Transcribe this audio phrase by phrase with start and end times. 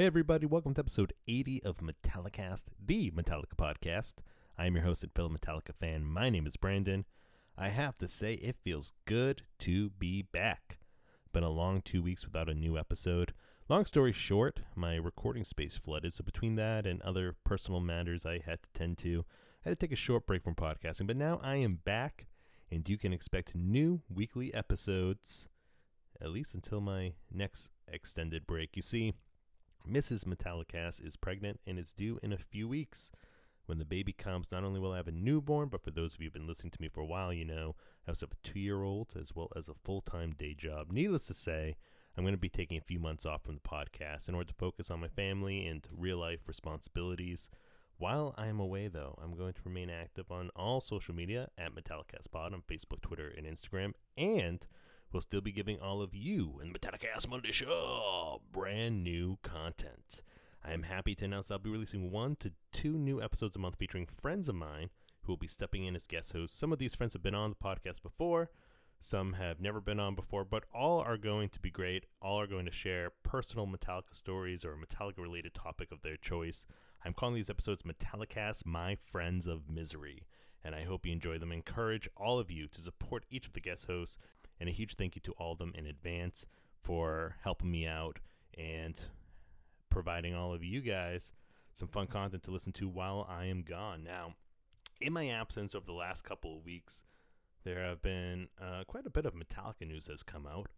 [0.00, 4.14] Hey, everybody, welcome to episode 80 of Metallicast, the Metallica podcast.
[4.56, 6.06] I am your host and fellow Metallica fan.
[6.06, 7.04] My name is Brandon.
[7.58, 10.78] I have to say, it feels good to be back.
[11.34, 13.34] Been a long two weeks without a new episode.
[13.68, 18.38] Long story short, my recording space flooded, so between that and other personal matters I
[18.38, 19.26] had to tend to,
[19.66, 21.08] I had to take a short break from podcasting.
[21.08, 22.26] But now I am back,
[22.72, 25.46] and you can expect new weekly episodes,
[26.22, 28.76] at least until my next extended break.
[28.76, 29.12] You see,
[29.88, 30.24] Mrs.
[30.24, 33.10] Metallicast is pregnant and is due in a few weeks.
[33.66, 36.20] When the baby comes, not only will I have a newborn, but for those of
[36.20, 38.48] you who've been listening to me for a while, you know I also have a
[38.48, 40.90] two year old as well as a full time day job.
[40.90, 41.76] Needless to say,
[42.16, 44.54] I'm going to be taking a few months off from the podcast in order to
[44.54, 47.48] focus on my family and real life responsibilities.
[47.96, 51.74] While I am away, though, I'm going to remain active on all social media at
[51.74, 54.66] Metallicastpod on Facebook, Twitter, and Instagram, and
[55.12, 60.22] we'll still be giving all of you in the Metallicast Monday Show brand new content.
[60.64, 63.58] I am happy to announce that I'll be releasing one to two new episodes a
[63.58, 64.90] month featuring friends of mine
[65.22, 66.58] who will be stepping in as guest hosts.
[66.58, 68.50] Some of these friends have been on the podcast before,
[69.02, 72.04] some have never been on before, but all are going to be great.
[72.20, 76.16] All are going to share personal Metallica stories or a Metallica related topic of their
[76.16, 76.66] choice.
[77.02, 80.26] I'm calling these episodes Metallicast My Friends of Misery,
[80.62, 81.50] and I hope you enjoy them.
[81.50, 84.18] Encourage all of you to support each of the guest hosts,
[84.60, 86.44] and a huge thank you to all of them in advance
[86.82, 88.20] for helping me out
[88.56, 89.00] and
[89.88, 91.32] providing all of you guys
[91.72, 94.04] some fun content to listen to while I am gone.
[94.04, 94.34] Now,
[95.00, 97.02] in my absence over the last couple of weeks,
[97.64, 100.68] there have been uh, quite a bit of Metallica news has come out.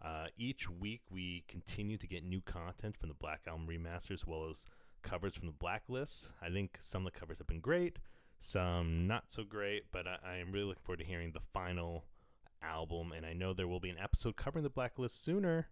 [0.00, 4.26] Uh, each week, we continue to get new content from the Black Album remasters, as
[4.26, 4.66] well as
[5.02, 6.28] covers from the Blacklist.
[6.40, 7.98] I think some of the covers have been great,
[8.40, 12.04] some not so great, but I, I am really looking forward to hearing the final
[12.62, 13.12] album.
[13.12, 15.68] And I know there will be an episode covering the Blacklist sooner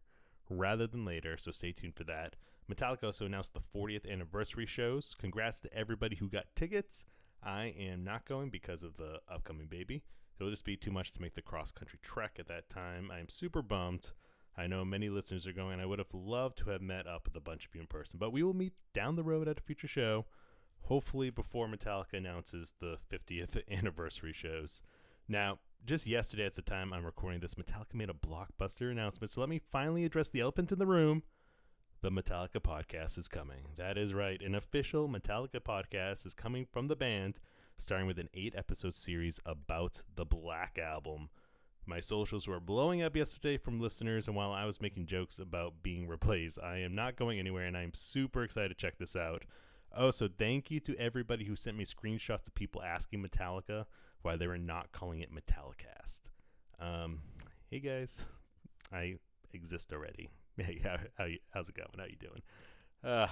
[0.48, 2.36] rather than later, so stay tuned for that.
[2.70, 5.14] Metallica also announced the 40th anniversary shows.
[5.18, 7.04] Congrats to everybody who got tickets.
[7.42, 10.02] I am not going because of the upcoming baby.
[10.38, 13.10] It'll just be too much to make the cross country trek at that time.
[13.10, 14.10] I am super bummed.
[14.56, 15.80] I know many listeners are going.
[15.80, 18.18] I would have loved to have met up with a bunch of you in person,
[18.18, 20.26] but we will meet down the road at a future show,
[20.82, 24.82] hopefully before Metallica announces the 50th anniversary shows.
[25.28, 29.40] Now, just yesterday at the time I'm recording this, Metallica made a blockbuster announcement, so
[29.40, 31.22] let me finally address the elephant in the room.
[32.02, 33.68] The Metallica podcast is coming.
[33.76, 34.40] That is right.
[34.40, 37.38] An official Metallica podcast is coming from the band,
[37.76, 41.28] starting with an eight episode series about the Black Album.
[41.86, 45.82] My socials were blowing up yesterday from listeners, and while I was making jokes about
[45.82, 49.44] being replaced, I am not going anywhere, and I'm super excited to check this out.
[49.96, 53.86] Oh, so thank you to everybody who sent me screenshots of people asking Metallica
[54.22, 56.20] why they were not calling it Metallicast.
[56.78, 57.20] Um,
[57.70, 58.24] hey guys,
[58.92, 59.16] I
[59.52, 60.28] exist already.
[60.56, 61.88] Hey, how, how how's it going?
[61.96, 62.42] How you doing?
[63.02, 63.28] Uh,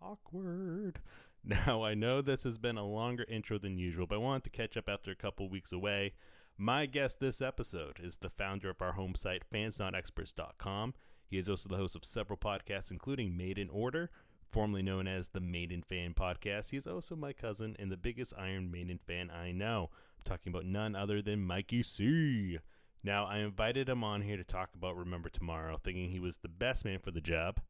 [0.00, 1.00] awkward.
[1.44, 4.50] Now I know this has been a longer intro than usual, but I wanted to
[4.50, 6.14] catch up after a couple weeks away.
[6.56, 10.94] My guest this episode is the founder of our home site, fansnotexperts.com.
[11.30, 14.10] He is also the host of several podcasts, including Made in Order,
[14.50, 16.70] formerly known as the Maiden Fan Podcast.
[16.70, 19.90] He is also my cousin and the biggest Iron Maiden fan I know.
[20.18, 22.58] I'm talking about none other than Mikey C.
[23.02, 26.48] Now, I invited him on here to talk about Remember Tomorrow, thinking he was the
[26.48, 27.60] best man for the job.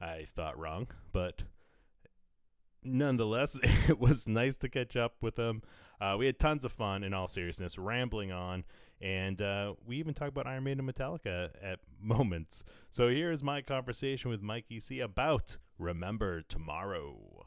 [0.00, 1.42] I thought wrong, but
[2.82, 3.58] nonetheless,
[3.88, 5.62] it was nice to catch up with him.
[6.00, 8.64] Uh, we had tons of fun, in all seriousness, rambling on,
[9.00, 12.64] and uh, we even talk about Iron Maiden and Metallica at moments.
[12.90, 17.46] So here is my conversation with Mikey C about Remember Tomorrow.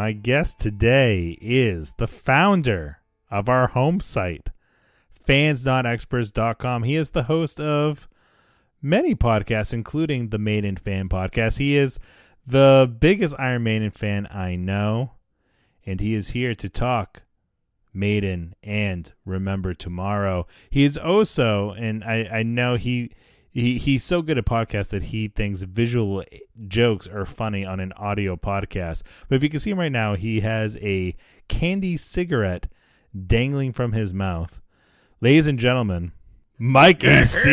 [0.00, 3.00] My guest today is the founder
[3.30, 4.48] of our home site,
[5.28, 6.84] fansnotexperts.com.
[6.84, 8.08] He is the host of
[8.80, 11.58] many podcasts, including the Maiden Fan Podcast.
[11.58, 11.98] He is
[12.46, 15.16] the biggest Iron Maiden fan I know,
[15.84, 17.24] and he is here to talk
[17.92, 20.46] Maiden and Remember Tomorrow.
[20.70, 23.10] He is also, and I, I know he
[23.52, 26.24] he he's so good at podcasts that he thinks visual
[26.68, 29.02] jokes are funny on an audio podcast.
[29.28, 31.16] But if you can see him right now, he has a
[31.48, 32.66] candy cigarette
[33.26, 34.60] dangling from his mouth.
[35.20, 36.12] Ladies and gentlemen,
[36.58, 37.50] Mikey C.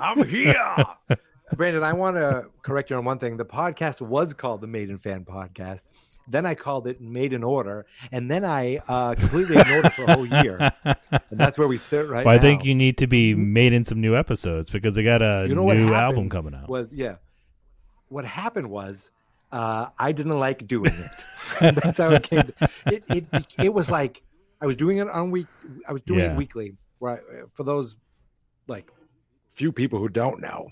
[0.00, 0.84] I'm here.
[1.54, 3.36] Brandon, I want to correct you on one thing.
[3.36, 5.84] The podcast was called the Maiden Fan Podcast.
[6.28, 10.04] Then I called it Made an Order, and then I uh, completely ignored it for
[10.04, 10.72] a whole year.
[10.84, 12.42] And that's where we sit right well, I now.
[12.42, 15.54] think you need to be made in some new episodes because they got a You
[15.54, 16.68] know new album coming out.
[16.68, 17.16] was yeah.
[18.08, 19.10] What happened was
[19.52, 21.10] uh, I didn't like doing it.
[21.76, 22.42] That's how it came.
[22.86, 23.24] It, it
[23.58, 24.22] it was like
[24.60, 25.46] I was doing it on week.
[25.88, 26.32] I was doing Yeah.
[26.32, 26.76] it weekly.
[26.98, 27.20] Right
[27.54, 27.94] for those
[28.66, 28.90] like
[29.48, 30.68] few people who don't know,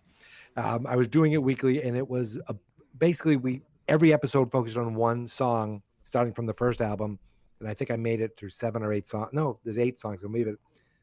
[0.56, 2.56] um, I was doing it weekly, and it was a,
[2.98, 7.18] basically we every episode focused on one song, starting from the first album.
[7.60, 9.30] And I think I made it through seven or eight songs.
[9.32, 10.20] No, there's eight songs.
[10.20, 10.52] I So maybe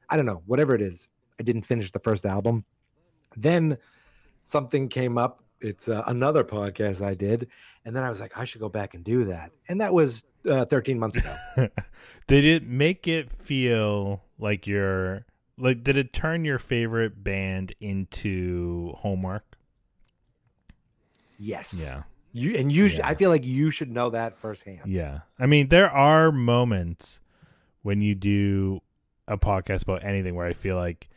[0.10, 0.44] I don't know.
[0.46, 1.08] Whatever it is,
[1.40, 2.66] I didn't finish the first album.
[3.38, 3.78] Then
[4.44, 5.44] something came up.
[5.62, 7.48] It's uh, another podcast I did,
[7.86, 9.52] and then I was like, I should go back and do that.
[9.70, 11.36] And that was uh, 13 months ago.
[12.28, 15.26] did it make it feel like you're
[15.58, 19.58] like did it turn your favorite band into homework?
[21.38, 21.74] yes.
[21.78, 22.04] Yeah.
[22.34, 22.86] You and you.
[22.86, 23.08] Yeah.
[23.08, 24.82] I feel like you should know that firsthand.
[24.86, 25.20] Yeah.
[25.40, 27.20] I mean, there are moments
[27.82, 28.82] when you do
[29.28, 31.10] a podcast about anything where I feel like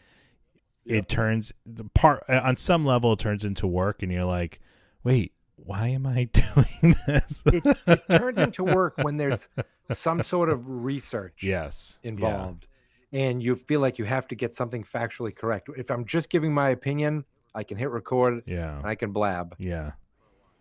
[0.87, 0.97] Yep.
[1.05, 4.61] it turns the part uh, on some level it turns into work and you're like,
[5.03, 9.49] "Wait, why am I doing this?" It, it turns into work when there's
[9.91, 11.99] some sort of research yes.
[12.03, 12.09] Yeah.
[12.11, 12.67] involved,
[13.13, 15.71] and you feel like you have to get something factually correct.
[15.75, 17.25] If I'm just giving my opinion,
[17.55, 18.77] I can hit record Yeah.
[18.77, 19.93] and I can blab Yeah.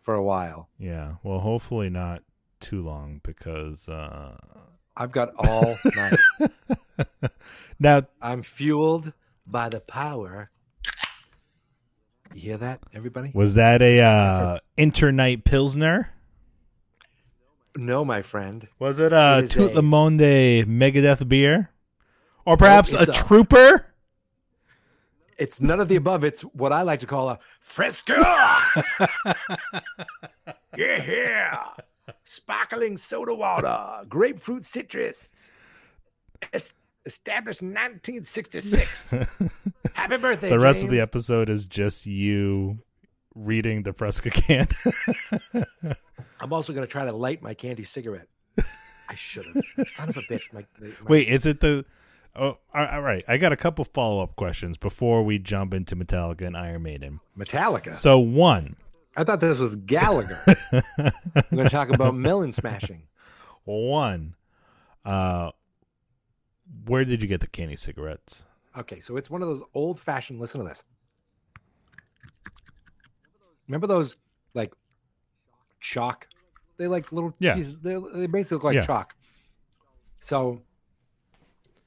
[0.03, 0.69] For a while.
[0.77, 1.13] Yeah.
[1.23, 2.21] Well, hopefully not
[2.59, 4.37] too long because uh
[4.95, 6.19] I've got all night.
[7.79, 9.13] now I'm fueled
[9.47, 10.51] by the power.
[12.33, 13.31] You hear that, everybody?
[13.33, 16.09] was that a uh Enter Night pilsner?
[17.75, 18.67] No, my friend.
[18.79, 21.69] Was it uh It is Toot a- Le Monde Megadeth beer?
[22.45, 23.85] Or perhaps a a- trooper?
[25.37, 26.23] It's none of the above.
[26.23, 28.15] It's what I like to call a fresco.
[30.77, 31.63] yeah,
[32.23, 35.49] sparkling soda water, grapefruit citrus.
[36.51, 36.73] Es-
[37.05, 39.09] established 1966.
[39.93, 40.49] Happy birthday!
[40.49, 42.79] the rest of the episode is just you
[43.35, 44.67] reading the Fresca can.
[46.39, 48.27] I'm also going to try to light my candy cigarette.
[49.09, 49.87] I should have.
[49.87, 50.53] Son of a bitch.
[50.53, 51.85] My, my- Wait, is it the
[52.35, 53.23] Oh, all right.
[53.27, 57.19] I got a couple follow-up questions before we jump into Metallica and Iron Maiden.
[57.37, 57.95] Metallica.
[57.95, 58.75] So, one,
[59.15, 60.39] I thought this was Gallagher.
[60.73, 60.81] We're
[61.51, 63.03] going to talk about melon smashing.
[63.65, 64.35] one,
[65.05, 65.51] uh
[66.85, 68.45] where did you get the candy cigarettes?
[68.77, 70.39] Okay, so it's one of those old fashioned.
[70.39, 70.83] Listen to this.
[73.67, 74.17] Remember those
[74.53, 74.73] like
[75.79, 76.27] chalk?
[76.77, 77.33] They like little.
[77.39, 77.53] Yeah.
[77.55, 78.81] pieces- They, they basically look like Yeah.
[78.85, 79.15] chalk.
[80.19, 80.61] So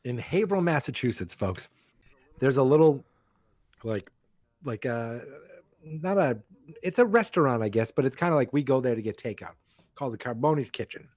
[0.06, 1.68] in Haverhill, Massachusetts, folks,
[2.38, 3.04] there's a little
[3.82, 4.10] like
[4.64, 5.22] like a
[5.84, 6.38] not a
[6.82, 9.18] it's a restaurant, I guess, but it's kind of like we go there to get
[9.18, 9.54] takeout
[9.96, 11.08] called the Carboni's Kitchen.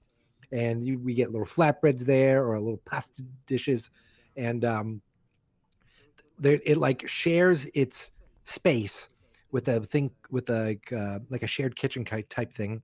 [0.52, 3.90] And you, we get little flatbreads there or a little pasta dishes.
[4.36, 5.02] And um,
[6.38, 8.10] there it like shares its
[8.42, 9.08] space
[9.52, 12.82] with a thing with a uh, like a shared kitchen type thing.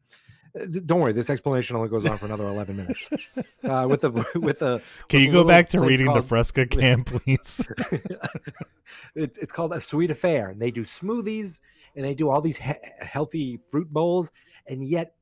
[0.57, 3.09] Th- Don't worry, this explanation only goes on for another eleven minutes.
[3.65, 6.23] Uh, with the with the Can with you a go back to place reading the
[6.23, 7.65] Fresca can, please?
[9.15, 10.51] it's, it's called a sweet affair.
[10.51, 11.61] And they do smoothies
[11.97, 14.31] and they do all these he- healthy fruit bowls,
[14.69, 15.15] and yet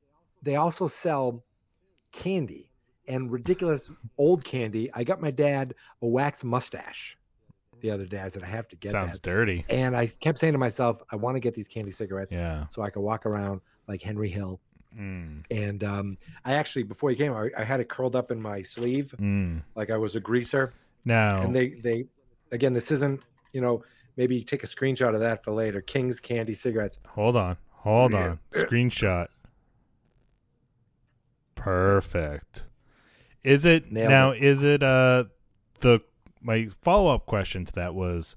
[0.43, 1.43] they also sell
[2.11, 2.69] candy
[3.07, 4.89] and ridiculous old candy.
[4.93, 7.17] I got my dad a wax mustache
[7.81, 8.19] the other day.
[8.19, 9.65] I said I have to get Sounds that, dirty.
[9.69, 12.67] and I kept saying to myself, I want to get these candy cigarettes Yeah.
[12.69, 14.59] so I can walk around like Henry Hill.
[14.97, 15.43] Mm.
[15.51, 18.61] And um, I actually, before he came, I, I had it curled up in my
[18.61, 19.61] sleeve Mm.
[19.75, 20.73] like I was a greaser
[21.03, 22.05] Now, and they they
[22.51, 23.21] again this isn't
[23.51, 23.83] you know
[24.17, 27.57] maybe take a screenshot of that for later king's candy cigarettes hold on.
[27.71, 28.39] Hold on.
[28.51, 29.27] Screenshot.
[31.55, 32.63] Perfect.
[33.43, 35.25] Is it Nailed now is it uh
[35.81, 35.99] the
[36.41, 38.35] my follow-up question to that was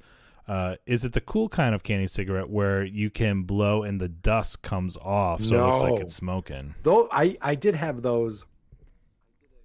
[0.48, 4.08] uh, is it the cool kind of candy cigarette where you can blow and the
[4.08, 6.74] dust comes off so it looks like it's smoking?
[6.82, 8.44] though i i did have those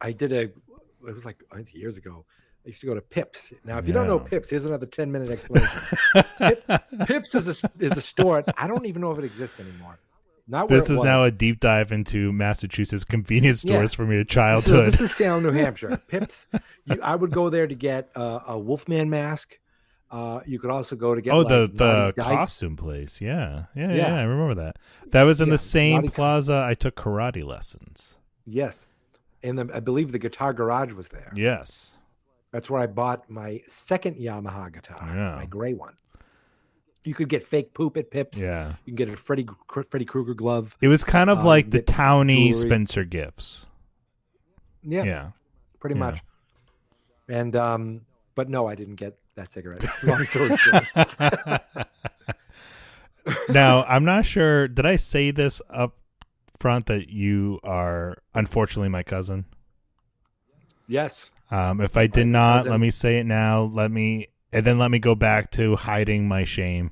[0.01, 1.41] i did a it was like
[1.73, 2.25] years ago
[2.65, 5.11] i used to go to pips now if you don't know pips here's another 10
[5.11, 5.81] minute explanation
[7.05, 9.99] pips is a is a store i don't even know if it exists anymore
[10.47, 13.75] not where this is now a deep dive into Massachusetts convenience Yeah.
[13.77, 14.85] stores from your So childhood.
[14.87, 15.95] this is Salem, New Hampshire.
[16.09, 16.49] Pips.
[16.83, 19.57] You, I would go there to get uh, a Wolfman mask,
[20.13, 22.27] Uh, you could also go to get oh, like, the the Dice.
[22.27, 23.19] costume place.
[23.19, 23.65] Yeah.
[23.75, 24.15] yeah, yeah, Yeah.
[24.15, 24.77] I remember that.
[25.07, 28.17] That was in Yeah, the same Naughty plaza I took karate lessons.
[28.45, 28.85] Yes,
[29.41, 31.31] and the, I believe the Guitar Garage was there.
[31.35, 31.97] Yes.
[32.51, 35.35] That's where I bought my second Yamaha guitar, Yeah.
[35.37, 35.95] my gray one.
[37.03, 38.37] You could get fake poop at Pips.
[38.37, 38.73] Yeah.
[38.85, 39.47] You can get a Freddy
[39.89, 40.77] Freddy Krueger glove.
[40.79, 42.67] It was kind of Um, like the towny jewelry.
[42.69, 43.65] Spencer gifts.
[44.83, 45.29] Yeah, Yeah.
[45.79, 46.21] pretty much.
[47.27, 48.01] And um,
[48.35, 49.83] but no, I didn't get that cigarette.
[50.03, 50.83] Long story short.
[53.49, 54.67] now, I'm not sure.
[54.67, 55.97] Did I say this up
[56.59, 59.45] front that you are unfortunately my cousin?
[60.87, 61.29] yes.
[61.51, 62.71] Um, if I did not, cousin.
[62.71, 63.63] let me say it now.
[63.63, 66.91] Let me, and then let me go back to hiding my shame.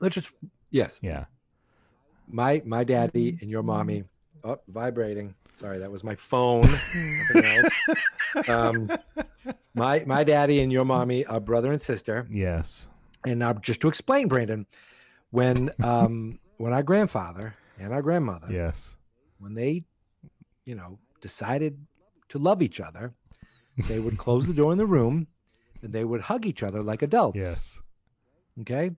[0.00, 0.32] Let's just
[0.70, 0.98] yes.
[1.02, 1.26] Yeah.
[2.26, 4.04] My my daddy and your mommy.
[4.42, 5.36] Oh, vibrating.
[5.54, 6.64] Sorry, that was my phone.
[8.48, 8.90] Um,
[9.74, 12.26] my my daddy and your mommy are brother and sister.
[12.30, 12.88] Yes.
[13.26, 14.66] And now, just to explain, Brandon,
[15.30, 18.96] when um, when our grandfather and our grandmother, Yes.
[19.38, 19.84] when they,
[20.64, 21.78] you know, decided
[22.28, 23.12] to love each other,
[23.88, 25.26] they would close the door in the room,
[25.82, 27.38] and they would hug each other like adults.
[27.38, 27.80] Yes.
[28.60, 28.92] Okay.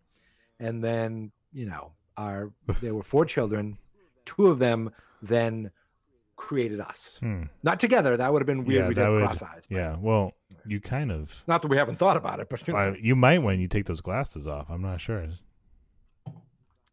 [0.61, 3.79] And then, you know, our there were four children.
[4.25, 4.91] Two of them
[5.23, 5.71] then
[6.37, 7.19] created us.
[7.21, 7.45] Hmm.
[7.63, 8.17] Not together.
[8.17, 8.83] That would have been weird.
[8.83, 9.67] Yeah, We'd have would- cross eyes.
[9.69, 9.97] but- Yeah.
[9.99, 10.33] Well,
[10.67, 11.43] you kind of.
[11.47, 13.69] Not that we haven't thought about it, but you know, Uh, you might when you
[13.69, 14.67] take those glasses off.
[14.71, 15.27] I'm not sure.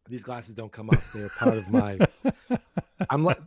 [0.10, 1.14] these glasses don't come off.
[1.14, 1.98] They're part of my.
[3.10, 3.40] I'm like,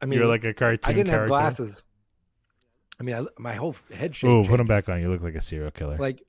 [0.00, 1.20] I mean, You're like a cartoon I didn't character.
[1.22, 1.82] have glasses.
[2.98, 4.30] I mean, I, my whole head shape.
[4.30, 5.00] Oh, put them back on.
[5.00, 5.98] You look like a serial killer.
[5.98, 6.22] Like,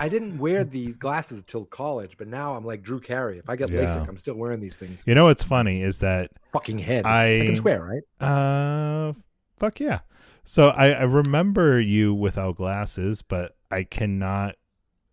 [0.00, 3.38] I didn't wear these glasses until college, but now I'm like Drew Carey.
[3.38, 3.84] If I get Yeah.
[3.84, 5.04] LASIK, I'm still wearing these things.
[5.06, 7.04] you know what's funny is that Fucking head.
[7.06, 8.26] I- I can swear, right?
[8.26, 9.12] Uh,
[9.58, 10.00] fuck yeah.
[10.44, 14.56] So I, I remember you without glasses, but I cannot.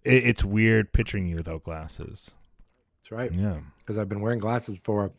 [0.04, 2.32] It, it's weird picturing you without glasses.
[3.02, 3.34] That's right.
[3.34, 3.60] Yeah.
[3.80, 5.12] because I've been wearing glasses for.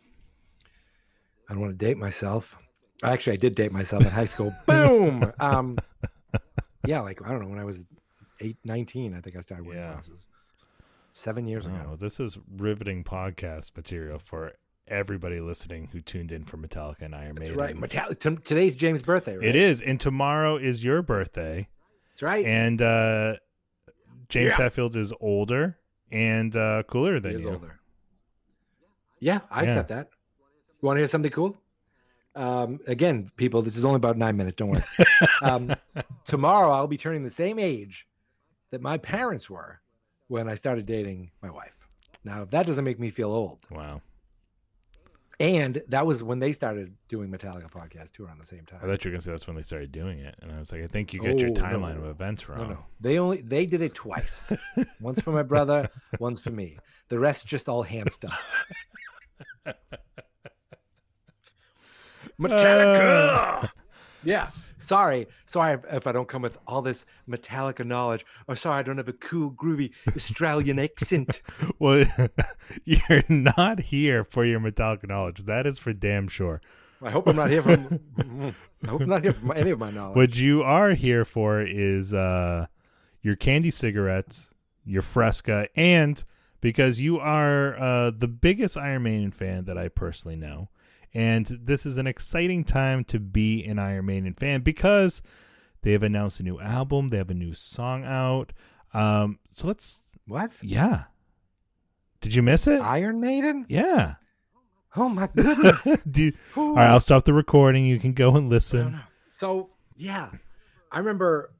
[1.49, 2.57] I don't want to date myself.
[3.02, 4.52] Actually, I did date myself in high school.
[4.67, 5.33] Boom.
[5.40, 5.79] Um,
[6.87, 7.87] yeah, like I don't know when I was
[8.40, 9.92] eight, 19, I think I started wearing Yeah.
[9.92, 10.26] glasses.
[11.12, 11.97] Seven years Oh, ago.
[11.99, 14.52] this is riveting podcast material for
[14.87, 17.80] everybody listening who tuned in for Metallica and Iron That's Maiden.
[17.80, 18.18] right.
[18.20, 19.37] T- today's James' birthday.
[19.37, 19.49] Right?
[19.49, 21.68] It is, and tomorrow is your birthday,
[22.11, 22.44] That's right.
[22.44, 23.37] and uh,
[24.28, 24.68] James Yeah.
[24.68, 25.78] Hetfield is older
[26.12, 27.50] and uh, cooler he than is you.
[27.50, 27.80] older.
[29.18, 29.66] Yeah, I Yeah.
[29.66, 30.09] accept that.
[30.80, 31.61] You want to hear something cool?
[32.37, 34.56] Um, again, people, this is only about nine minutes.
[34.56, 34.82] Don't worry.
[35.42, 35.75] um,
[36.25, 38.06] tomorrow, I'll be turning the same age
[38.70, 39.80] that my parents were
[40.28, 41.74] when I started dating my wife.
[42.24, 44.02] Now, if that doesn't make me feel old, Wow.
[45.40, 48.80] and that was when they started doing Metallica podcast too around the same time.
[48.82, 50.70] I thought you were gonna say that's when they started doing it, and I was
[50.70, 51.62] like, I think you got your Oh, no.
[51.62, 52.68] timeline of events No, wrong.
[52.70, 54.52] no, they only they did it twice.
[55.00, 56.78] once for my brother, once for me.
[57.08, 58.64] The rest just all hand stuff.
[62.40, 63.64] Metallica.
[63.64, 63.66] Uh,
[64.24, 64.48] yeah.
[64.78, 68.96] Sorry, sorry if, I don't come with all this Metallica knowledge, or sorry I don't
[68.96, 71.42] have a cool, groovy Australian accent.
[71.78, 72.04] Well,
[72.84, 75.44] you're not here for your Metallica knowledge.
[75.44, 76.60] That is for damn sure.
[77.02, 78.00] I hope I'm not here from.
[78.84, 80.16] I hope I'm not here for any of my knowledge.
[80.16, 82.66] What you are here for is uh,
[83.22, 84.52] your candy cigarettes,
[84.84, 86.22] your Fresca, and
[86.60, 90.68] because you are uh, the biggest Iron Maiden fan that I personally know.
[91.12, 95.23] And this is an exciting time to be an Iron Maiden fan because
[95.83, 98.52] they have announced a new album, they have a new song out.
[98.95, 100.57] Um, so let's, what?
[100.62, 101.05] yeah.
[102.21, 102.81] Did you miss it?
[102.81, 103.67] Iron Maiden?
[103.69, 104.14] yeah.
[104.97, 106.02] Oh my goodness!
[106.11, 107.85] Do you- all right, I'll stop the recording.
[107.87, 109.00] You can go and listen.
[109.31, 110.31] So yeah,
[110.90, 111.52] I remember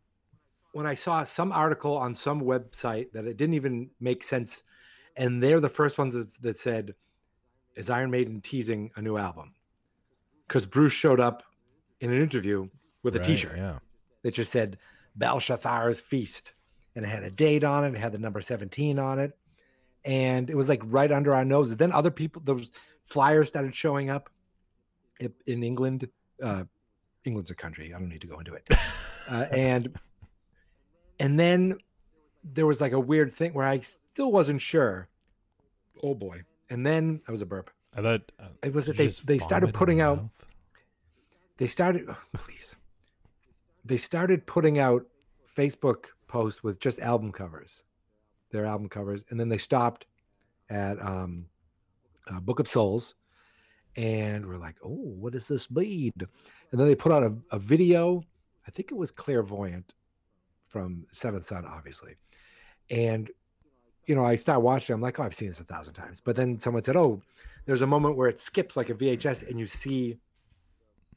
[0.73, 4.65] when I saw some article on some website that it didn't even make sense,
[5.17, 6.95] and they're the first ones that, that said,
[7.77, 9.55] "Is Iron Maiden teasing a new album?"
[10.47, 11.43] Because Bruce showed up
[12.01, 12.69] in an interview
[13.03, 13.79] with a Right, T-shirt Yeah.
[14.23, 14.79] that just said
[15.17, 16.55] Belshazzar's Feast,
[16.95, 17.95] and it had a date on it.
[17.95, 19.37] It had the number seventeen on it,
[20.05, 21.77] and it was like right under our noses.
[21.77, 22.71] Then other people, those
[23.05, 24.31] flyers started showing up
[25.47, 26.09] in England.
[26.43, 26.65] Uh,
[27.25, 27.93] England's a country.
[27.93, 28.67] I don't need to go into it.
[29.29, 29.97] Uh, and
[31.21, 31.77] and then
[32.43, 35.09] there was like a weird thing where I still wasn't sure.
[36.03, 36.43] Oh boy!
[36.71, 37.71] And then that was a burp.
[37.95, 40.31] I thought uh, It was that they they started putting out mouth?
[41.61, 42.75] they started oh, please
[43.85, 45.05] they started putting out
[45.55, 47.83] facebook posts with just album covers
[48.51, 50.07] their album covers and then they stopped
[50.71, 51.47] at um
[52.31, 53.15] uh, book of souls
[53.97, 57.59] and we're like oh what does this mean and then they put out a, a
[57.59, 58.23] video
[58.67, 59.93] i think it was clairvoyant
[60.69, 62.15] from seventh son obviously
[62.89, 63.31] and
[64.11, 64.93] you know, I start watching.
[64.93, 66.21] I'm like, oh, I've seen this a thousand times.
[66.21, 67.23] But then someone said, oh,
[67.65, 70.19] there's a moment where it skips like a VHS, and you see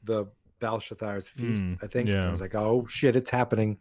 [0.04, 0.26] the
[0.60, 1.64] Belshazzar's feast.
[1.64, 2.08] Mm, I think.
[2.08, 2.28] And yeah.
[2.28, 3.78] I was like, oh shit, it's happening.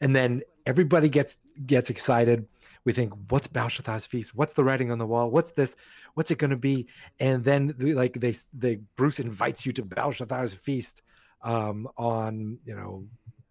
[0.00, 2.46] And then everybody gets gets excited.
[2.84, 4.32] We think, what's Belshazzar's feast?
[4.32, 5.28] What's the writing on the wall?
[5.28, 5.74] What's this?
[6.14, 6.86] What's it going to be?
[7.18, 11.02] And then the- like they they Bruce invites you to Belshazzar's feast
[11.42, 13.06] um, on you know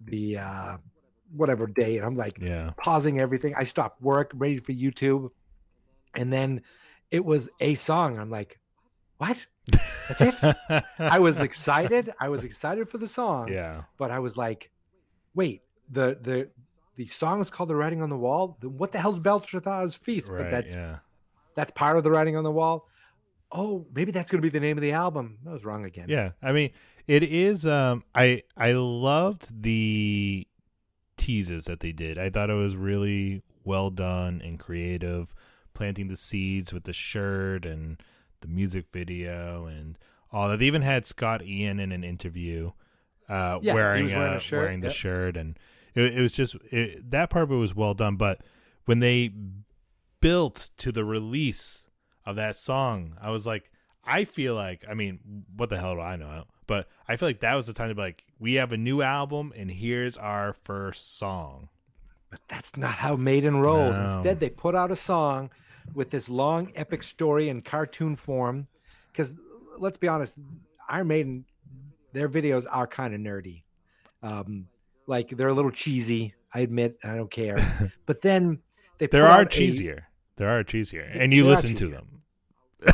[0.05, 0.77] the uh,
[1.36, 2.71] whatever day, and I'm like Yeah.
[2.77, 3.53] pausing everything.
[3.55, 5.29] I stopped work, ready for YouTube,
[6.15, 6.62] and then
[7.12, 8.17] it was a song.
[8.19, 8.59] I'm like,
[9.17, 9.45] what?
[10.07, 10.83] That's it.
[10.98, 12.12] I was excited.
[12.19, 13.83] I was excited for the song, yeah.
[13.98, 14.71] but I was like,
[15.36, 16.50] wait, the the
[16.95, 20.29] the song is called "The Writing on the Wall." The- what the hell's Belshazzar's feast?
[20.29, 20.98] but that's yeah.
[21.55, 22.88] that's part of the writing on the wall.
[23.51, 25.39] Oh, maybe that's going to be the name of the album.
[25.48, 26.05] I was wrong again.
[26.07, 26.69] Yeah, I mean,
[27.07, 27.65] it is.
[27.65, 30.45] Um, I I loved the
[31.20, 32.18] teases that they did.
[32.18, 35.36] I thought it was really well done and creative,
[35.74, 38.02] planting the seeds with the shirt and
[38.42, 39.98] the music video and
[40.32, 40.60] all that.
[40.60, 42.72] They even had Scott Ian in an interview,
[43.28, 44.96] uh, Yeah, wearing wearing uh, wearing the yep.
[44.96, 45.60] shirt, and
[45.94, 48.16] it, it was just it, that part of it was well done.
[48.16, 48.42] But
[48.86, 49.32] when they
[50.22, 51.88] built to the release
[52.26, 53.72] of that song, I was like,
[54.04, 56.46] I feel like, I mean, what the hell do I know?
[56.70, 59.02] But I feel like that was the time to be like, we have a new
[59.02, 61.70] album, and here's our first song.
[62.29, 63.96] But that's not how Maiden rolls.
[63.96, 64.03] No.
[64.05, 65.50] Instead, they put out a song
[65.96, 68.68] with this long epic story in cartoon form.
[69.12, 69.36] Because
[69.79, 70.36] let's be honest,
[70.88, 71.46] Iron Maiden,
[72.14, 73.64] their videos are kind of nerdy.
[74.22, 74.68] Um,
[75.08, 76.36] like they're a little cheesy.
[76.53, 77.58] I admit, I don't care.
[78.05, 78.60] but then
[79.00, 80.01] they There put are out a- cheesier.
[80.36, 82.22] There are cheesier, and you listen to them.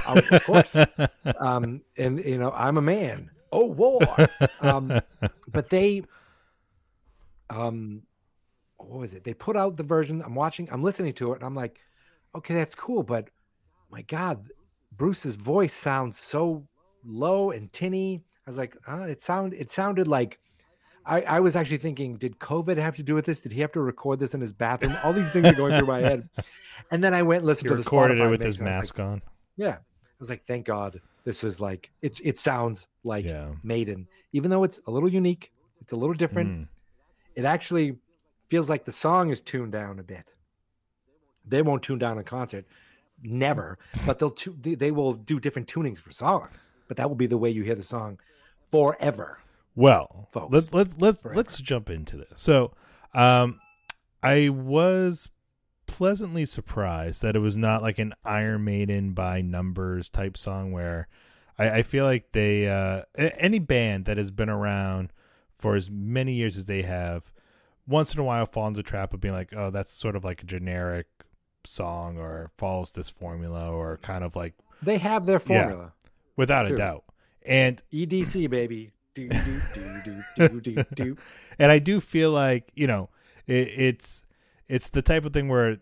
[0.08, 0.78] Oh, of course.
[1.40, 3.32] um, and you know, I'm a man.
[3.52, 4.02] Oh, war.
[4.62, 5.02] Um,
[5.48, 6.04] but they,
[7.50, 8.04] um,
[8.78, 9.24] what was it?
[9.24, 10.22] They put out the version.
[10.24, 10.68] I'm watching.
[10.72, 11.80] I'm listening to it, and I'm like,
[12.36, 13.04] okay, that's cool.
[13.04, 13.30] But
[13.90, 14.50] my God,
[14.96, 16.68] Bruce's voice sounds so
[17.04, 18.24] low and tinny.
[18.46, 19.54] I was like, uh, it sound.
[19.54, 20.40] It sounded like.
[21.08, 23.42] I, I was actually thinking, did COVID have to do with this?
[23.42, 24.96] Did he have to record this in his bathroom?
[25.04, 26.28] All these things are going through my head.
[26.92, 28.62] And then I went and he listened to the recorded Spotify it with his was
[28.62, 29.22] like, mask on.
[29.56, 29.76] yeah.
[29.76, 33.50] I was like, thank God this was like it it sounds like Yeah.
[33.64, 34.08] Maiden.
[34.32, 36.50] Even though it's a little unique, it's a little different.
[36.50, 36.68] Mm.
[37.36, 37.98] It actually
[38.48, 40.34] feels like the song is tuned down a bit.
[41.48, 42.66] They won't tune down a concert,
[43.22, 46.72] never, but they'll tu- they, they will do different tunings for songs.
[46.88, 48.20] But that will be the way you hear the song
[48.72, 49.40] forever.
[49.76, 52.28] Well, Folks, let's let's let's let's jump into this.
[52.36, 52.72] So,
[53.14, 53.60] um,
[54.24, 55.30] I was
[55.88, 61.08] pleasantly surprised that it was not like an Iron Maiden by numbers type song where
[61.58, 65.12] I, I feel like they uh, any band that has been around
[65.58, 67.32] for as many years as they have,
[67.88, 70.24] once in a while fall into the trap of being like, oh, that's sort of
[70.24, 71.08] like a generic
[71.65, 75.63] song or follows this formula or kind of like They have their Yeah.
[75.65, 75.93] formula.
[76.36, 77.04] without a doubt.
[77.45, 78.91] And EDC baby.
[79.13, 81.17] Do, do, do, do, do, do, do.
[81.60, 83.10] and I do feel like you know
[83.48, 84.24] it, it's
[84.67, 85.78] it's the type of thing where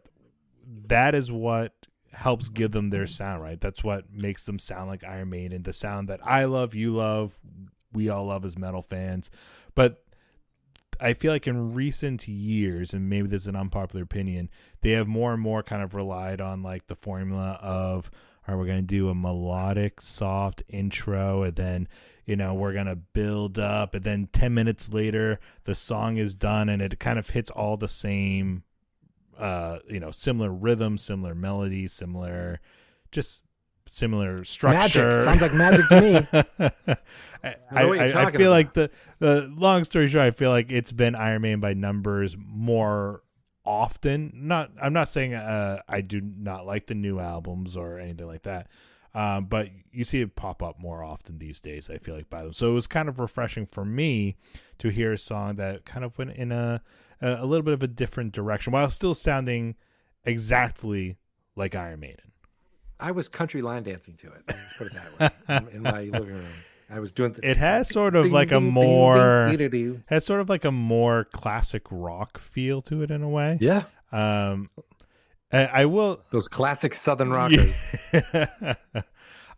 [0.87, 1.73] that is what
[2.11, 3.59] helps give them their sound right.
[3.59, 7.37] That's what makes them sound like Iron Maiden, the sound that I love, you love,
[7.91, 9.29] we all love as metal fans.
[9.75, 10.03] But
[10.99, 14.49] I feel like in recent years, and maybe this is an unpopular opinion,
[14.81, 18.11] they have more and more kind of relied on like the formula of,
[18.47, 21.87] all right, we're going to do a melodic, soft intro, and then,
[22.25, 26.35] you know, we're going to build up, and then 10 minutes later, the song is
[26.35, 28.63] done, and it kind of hits all the same,
[29.37, 32.59] uh, you know, similar rhythm, similar melody, similar,
[33.11, 33.43] just
[33.85, 35.09] similar structure.
[35.09, 35.23] Magic.
[35.23, 36.95] Sounds like magic to me.
[37.43, 38.49] I, I what you're I- I feel about.
[38.51, 42.35] like the, the long story short, I feel like it's been Iron Man by numbers
[42.39, 43.21] more
[43.65, 44.31] often.
[44.35, 48.43] Not, I'm not saying uh, I do not like the new albums or anything like
[48.43, 48.67] that,
[49.13, 51.89] um, but you see it pop up more often these days.
[51.89, 54.37] I feel like by them, so it was kind of refreshing for me
[54.79, 56.81] to hear a song that kind of went in a
[57.23, 59.75] a, a little bit of a different direction while still sounding
[60.25, 61.17] exactly
[61.55, 62.31] like Iron Maiden.
[62.99, 64.45] I was country line dancing to it.
[64.77, 65.67] Put it that way.
[65.71, 66.45] in, in my living room,
[66.89, 67.33] I was doing.
[67.33, 70.03] The, It has sort of Ding, like a ding, more ding, dee-dee-doo.
[70.07, 73.57] has sort of like a more classic rock feel to it in a way.
[73.59, 74.69] Yeah, Um,
[75.51, 76.21] I, I will.
[76.31, 77.75] those classic Southern rockers.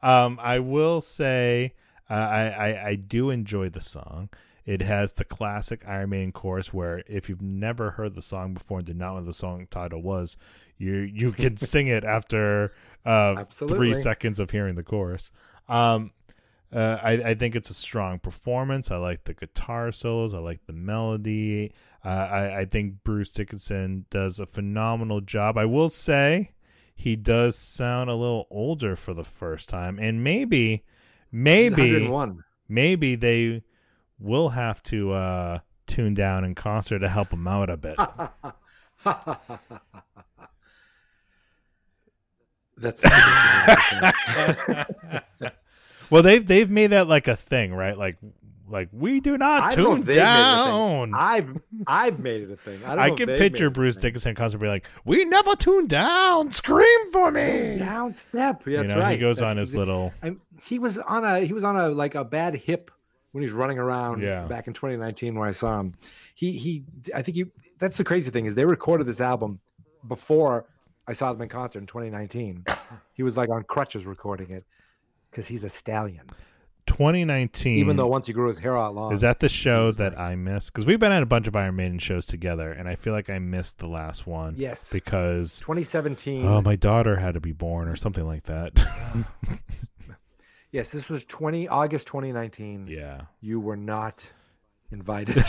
[0.01, 1.73] um, I will say
[2.09, 4.29] uh, I, I I do enjoy the song.
[4.65, 8.79] It has the classic Iron Maiden chorus where if you've never heard the song before
[8.79, 10.37] and did not know what the song title was,
[10.77, 12.73] you you can sing it after
[13.05, 15.31] uh, three seconds of hearing the chorus.
[15.69, 16.11] Um,
[16.73, 18.89] uh, I, I think it's a strong performance.
[18.91, 20.33] I like the guitar solos.
[20.33, 21.73] I like the melody.
[22.03, 25.57] Uh, I, I think Bruce Dickinson does a phenomenal job.
[25.57, 26.51] I will say
[26.95, 30.83] he does sound a little older for the first time, and maybe,
[31.31, 32.09] maybe,
[32.67, 33.61] maybe they
[34.19, 37.97] will have to uh, tune down in concert to help him out a bit.
[42.77, 43.01] That's
[46.09, 47.97] well, they've they've made that like a thing, right?
[47.97, 48.17] Like
[48.67, 51.13] like we do not tune if they've made it a down.
[51.15, 52.83] I've I've made it a thing.
[52.83, 53.95] I, don't I can picture Bruce.
[53.95, 56.51] Dickinson concert be like, "We never tune down.
[56.51, 58.63] Scream for me." down step.
[58.65, 59.11] Yeah, that's you know, right.
[59.13, 60.13] he goes That's on his little.
[60.21, 62.91] I'm, he was on a he was on a like a bad hip
[63.35, 64.45] when he was running around Yeah.
[64.45, 65.93] back in 2019 when I saw him.
[66.35, 69.59] He he I think you that's the crazy thing is they recorded this album
[70.07, 70.67] before
[71.05, 72.63] I saw them in concert in 2019.
[73.11, 74.63] He was like on crutches recording it
[75.29, 76.27] because he's a stallion.
[76.87, 77.77] 2019.
[77.77, 80.17] Even though once he grew his hair out long, is that the show that like-
[80.21, 80.71] I missed?
[80.71, 83.29] Because we've been at a bunch of Iron Maiden shows together, and I feel like
[83.29, 86.45] I missed the last one yes because 2017.
[86.45, 88.71] oh, my daughter had to be born or something like that.
[90.75, 92.87] yes, this was 20 August 2019.
[92.87, 93.21] yeah.
[93.41, 94.29] You were not
[94.91, 95.43] invited.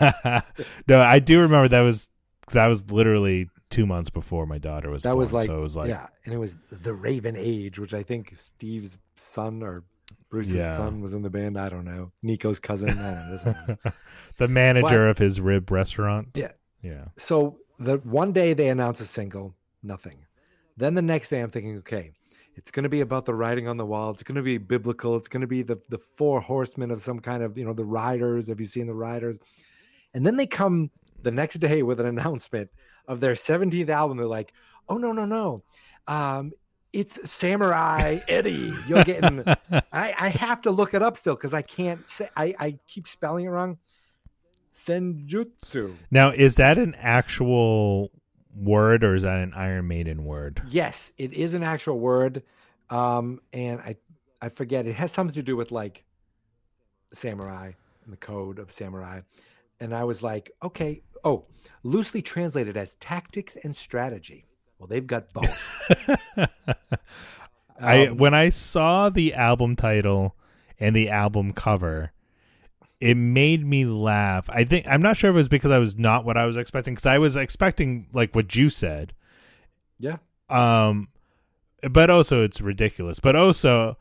[0.88, 2.10] no, I do remember that was
[2.50, 5.04] that was literally two months before my daughter was.
[5.04, 7.78] that born, was like, so it was like yeah, and it was the Raven Age,
[7.78, 9.84] which I think Steve's son or
[10.28, 10.76] Bruce's Yeah.
[10.76, 11.58] son was in the band.
[11.58, 12.10] I don't know.
[12.22, 12.90] Nico's cousin.
[12.90, 13.30] I don't know.
[13.30, 13.78] This one.
[14.36, 16.28] the manager of his rib restaurant.
[16.34, 16.52] Yeah.
[16.82, 17.06] Yeah.
[17.16, 20.26] So the one day they announce a single, nothing.
[20.76, 22.12] Then the next day I'm thinking, okay,
[22.54, 24.10] it's going to be about the writing on the wall.
[24.10, 25.16] It's going to be biblical.
[25.16, 27.84] It's going to be the the four horsemen of some kind of you know the
[27.84, 28.48] riders.
[28.48, 29.38] Have you seen the riders?
[30.14, 30.90] And then they come
[31.22, 32.70] the next day with an announcement
[33.08, 34.16] of their 17th album.
[34.18, 34.52] They're like,
[34.88, 35.62] oh no no no,
[36.06, 36.52] um,
[36.92, 38.72] it's Samurai Eddie.
[38.86, 39.44] You're getting.
[39.72, 42.28] I I have to look it up still because I can't say.
[42.36, 43.78] I I keep spelling it wrong.
[44.74, 45.94] Senjutsu.
[46.10, 48.10] Now, is that an actual
[48.54, 50.62] word or is that an Iron Maiden word?
[50.68, 52.42] Yes, it is an actual word,
[52.90, 53.96] um, and I
[54.40, 54.86] I forget.
[54.86, 56.04] It has something to do with like
[57.12, 57.72] samurai
[58.04, 59.20] and the code of samurai,
[59.80, 61.44] and I was like, okay, oh,
[61.82, 64.46] loosely translated as tactics and strategy.
[64.78, 65.58] Well, they've got both.
[67.80, 70.36] I Um, when I saw the album title
[70.78, 72.12] and the album cover,
[73.02, 74.48] it made me laugh.
[74.48, 76.56] I think I'm not sure if it was because I was not what I was
[76.56, 79.12] expecting because I was expecting like what you said.
[79.98, 81.08] yeah, Um,
[81.90, 83.18] but also it's ridiculous.
[83.18, 83.98] But also,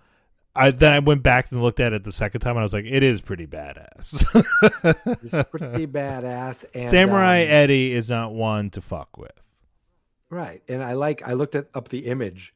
[0.56, 2.76] I then I went back and looked at it the second time and I was
[2.76, 4.24] like, it is pretty badass.
[5.24, 6.66] it's pretty badass.
[6.76, 9.42] And, Samurai um, Eddie is not one to fuck with.
[10.30, 10.62] Right.
[10.68, 12.54] And I like I looked at up the image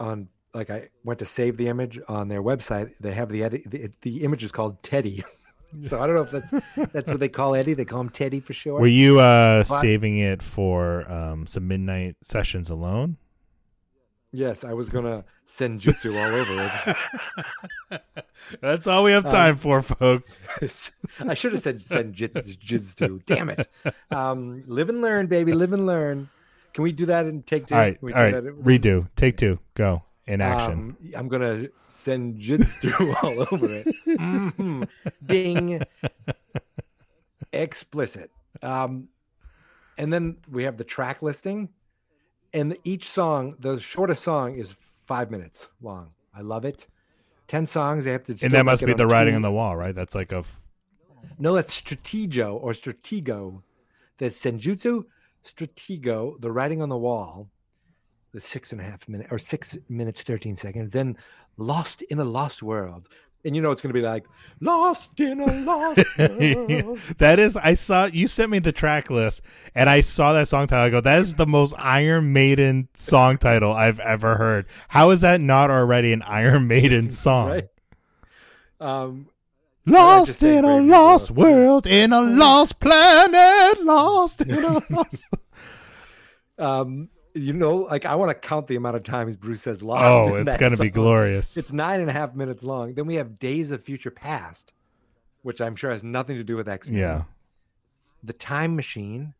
[0.00, 2.94] on like I went to save the image on their website.
[2.98, 5.22] They have the edit the, the image is called Teddy.
[5.82, 7.74] so I don't know if that's that's what they call Eddie.
[7.74, 8.80] They call him Teddy for short.
[8.80, 13.16] Were you uh, But- saving it for um, some midnight sessions alone?
[14.34, 16.96] yes, I was gonna send jutsu all over
[17.90, 18.02] it.
[18.62, 20.42] That's all we have time for, folks.
[21.20, 23.24] I should have said send jutsu.
[23.26, 23.68] Damn it.
[24.10, 25.52] Um, live and learn, baby.
[25.52, 26.30] Live and learn.
[26.72, 27.74] Can we do that in take two?
[27.74, 29.08] All right, do in- Redo.
[29.16, 29.58] Take two.
[29.74, 30.72] Go in action.
[30.72, 32.92] Um, I'm gonna send jutsu
[33.22, 33.86] all over it.
[34.06, 34.88] Mhm.
[35.26, 35.82] Ding.
[37.52, 38.30] Explicit.
[38.62, 39.08] Um,
[39.98, 41.68] and then we have the track listing,
[42.54, 44.74] and each song, the shortest song, is
[45.06, 46.10] five minutes long.
[46.34, 46.86] I love it.
[47.46, 48.04] Ten songs.
[48.04, 48.32] They have to.
[48.42, 49.94] and that must be the writing two- on the wall, right?
[49.94, 50.38] That's like a.
[50.38, 50.60] f-
[51.38, 53.62] No, that's Stratego or Stratego.
[54.18, 55.04] That's Senjutsu,
[55.44, 57.50] Stratego, the writing on the wall,
[58.32, 60.90] the six and a half minute or six minutes, 13 seconds.
[60.90, 61.16] Then
[61.58, 63.08] Lost in a Lost World.
[63.44, 64.24] And you know it's going to be like
[64.60, 66.98] Lost in a Lost World.
[67.18, 69.40] that is, I saw you sent me the track list,
[69.74, 70.84] and I saw that song title.
[70.84, 74.66] I go, that is the most Iron Maiden song title I've ever heard.
[74.88, 77.48] How is that not already an Iron Maiden song?
[77.48, 77.68] right?
[78.80, 79.28] Um,
[79.84, 81.56] Lost in a lost World.
[81.56, 85.26] world, in a lost planet, lost in a lost.
[86.58, 90.04] um, you know, like I want to count the amount of times Bruce says lost.
[90.04, 91.56] oh, it's gonna be glorious.
[91.56, 92.94] It's nine and a half minutes long.
[92.94, 94.72] Then we have Days of Future Past,
[95.42, 97.00] which I'm sure has nothing to do with X Men.
[97.00, 97.22] yeah.
[98.24, 99.34] The Time Machine,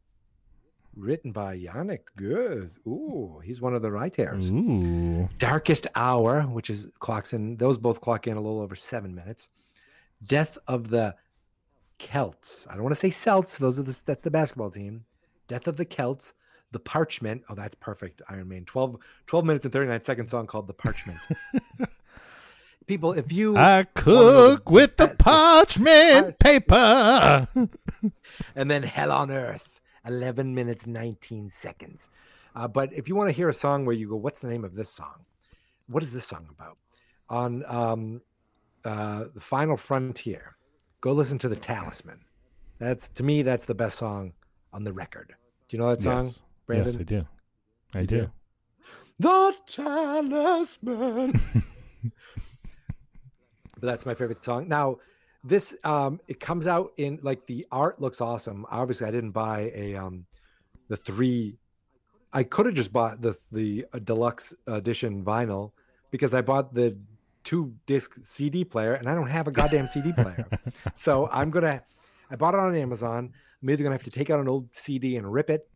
[0.96, 2.80] written by Janick Gers.
[2.86, 4.50] Ooh, he's one of the writers.
[4.50, 5.28] Ooh.
[5.38, 9.48] Darkest Hour, which is clocks in, those both clock in a little over seven minutes.
[10.26, 11.14] Death of the
[11.98, 12.66] Celts.
[12.68, 13.58] I don't want to say Celts.
[13.58, 15.04] Those are the that's the basketball team.
[15.46, 16.32] Death of the Celts.
[16.72, 17.42] The Parchment.
[17.48, 18.22] Oh, that's perfect.
[18.28, 18.64] Iron Man.
[18.64, 21.18] 12, 12 minutes and 39 second song called The Parchment.
[22.86, 27.48] People, if you I know the cook with the parchment paper.
[28.56, 32.08] and then Hell on Earth, 11 minutes 19 seconds.
[32.54, 34.64] Uh, but if you want to hear a song where you go, what's the name
[34.64, 35.24] of this song?
[35.86, 36.76] What is this song about?
[37.28, 38.20] On um,
[38.84, 40.56] uh, the Final Frontier,
[41.00, 42.20] go listen to the Talisman.
[42.78, 44.32] That's to me, that's the best song
[44.72, 45.34] on the record.
[45.68, 46.42] Do you know that song, yes.
[46.72, 46.92] Brandon?
[46.92, 47.26] Yes, I do.
[47.94, 48.20] I do.
[48.22, 48.30] do?
[49.18, 51.40] The Talisman.
[52.02, 54.68] but that's my favorite song.
[54.68, 54.96] Now,
[55.44, 58.64] this um it comes out in like the art looks awesome.
[58.70, 60.26] Obviously, I didn't buy a um
[60.88, 61.56] the three.
[62.32, 65.72] I could have just bought the the uh, deluxe edition vinyl
[66.10, 66.96] because I bought the
[67.44, 70.46] two disc CD player and I don't have a goddamn CD player.
[70.94, 71.82] So I'm gonna.
[72.30, 73.32] I bought it on Amazon.
[73.62, 75.68] I'm either gonna have to take out an old CD and rip it,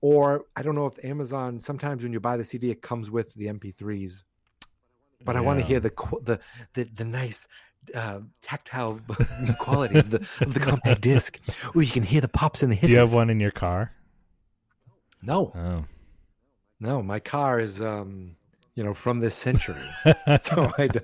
[0.00, 1.60] or I don't know if Amazon.
[1.60, 4.22] Sometimes when you buy the CD, it comes with the MP3s.
[5.24, 6.40] But I want to hear the the
[6.74, 7.46] the, the nice
[7.94, 9.00] uh, tactile
[9.58, 11.38] quality of the of the compact disc,
[11.74, 12.88] where you can hear the pops and the hisses.
[12.90, 13.90] Do you have one in your car?
[15.22, 15.84] No, Oh.
[16.80, 18.36] no, my car is um,
[18.74, 19.82] you know, from this century.
[20.42, 21.00] so I d-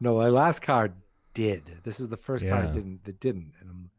[0.00, 0.94] no, my last car
[1.34, 1.80] did.
[1.84, 2.66] This is the first car Yeah.
[2.68, 3.90] that didn't that didn't, and I'm,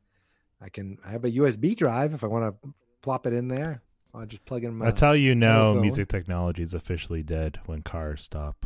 [0.59, 2.73] I can I have a USB drive if I want to
[3.05, 3.83] plop it in there.
[4.15, 4.85] I'll just plug in my.
[4.85, 5.81] That's how you know telephone.
[5.81, 8.65] music technology is officially dead when cars stop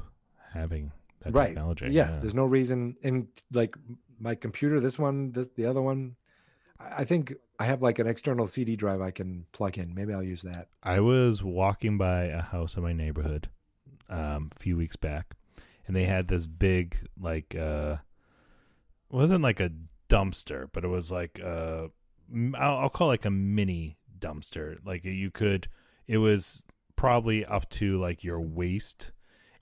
[0.54, 1.48] having that right.
[1.48, 1.90] technology.
[1.92, 2.96] Yeah, there's no reason.
[3.02, 3.76] in like
[4.18, 6.16] my computer, this one, this the other one,
[6.80, 9.94] I I think I have like an external CD drive I can plug in.
[9.94, 10.70] Maybe I'll use that.
[10.84, 13.50] I was walking by a house in my neighborhood
[14.10, 15.36] um, a few weeks back,
[15.86, 17.98] and they had this big like uh,
[19.12, 19.72] it wasn't like a
[20.08, 21.88] dumpster, but it was like uh,
[22.32, 24.78] m- I'll, I'll call it like a mini dumpster.
[24.86, 25.68] Like you could,
[26.08, 26.62] it was
[26.96, 29.12] probably up to like your waist,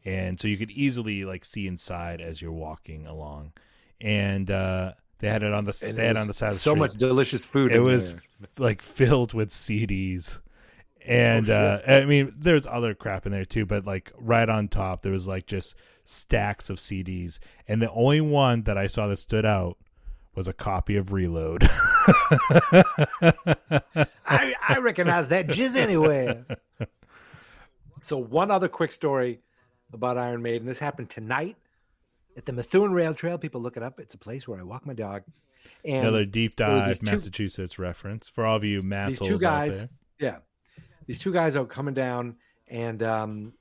[0.06, 3.54] and so you could easily like see inside as you're walking along,
[4.02, 6.60] and uh, they had it on the And they had on the side of the
[6.60, 7.72] so street much delicious food.
[7.72, 8.20] it was f-
[8.58, 10.39] like filled with CDs.
[11.06, 12.02] And Oh, uh.
[12.02, 15.26] I mean, there's other crap in there too, but like right on top, there was
[15.28, 17.39] like just stacks of CDs.
[17.67, 19.78] And the only one that I saw that stood out
[20.38, 21.63] was a copy of Reload.
[24.28, 26.45] I, I recognize that jizz anywhere.
[28.04, 29.39] So one other quick story
[29.91, 30.67] about Iron Maiden.
[30.67, 31.58] This happened tonight
[32.38, 33.39] at the Methuen Rail Trail.
[33.39, 34.00] People look it up.
[34.00, 35.23] It's a place where I walk my dog.
[35.84, 39.69] And Another deep dive two- Massachusetts reference for all of you these massholes two out
[39.69, 39.89] there.
[40.19, 40.38] yeah,
[41.08, 42.36] these two guys are coming down,
[42.67, 43.54] and um,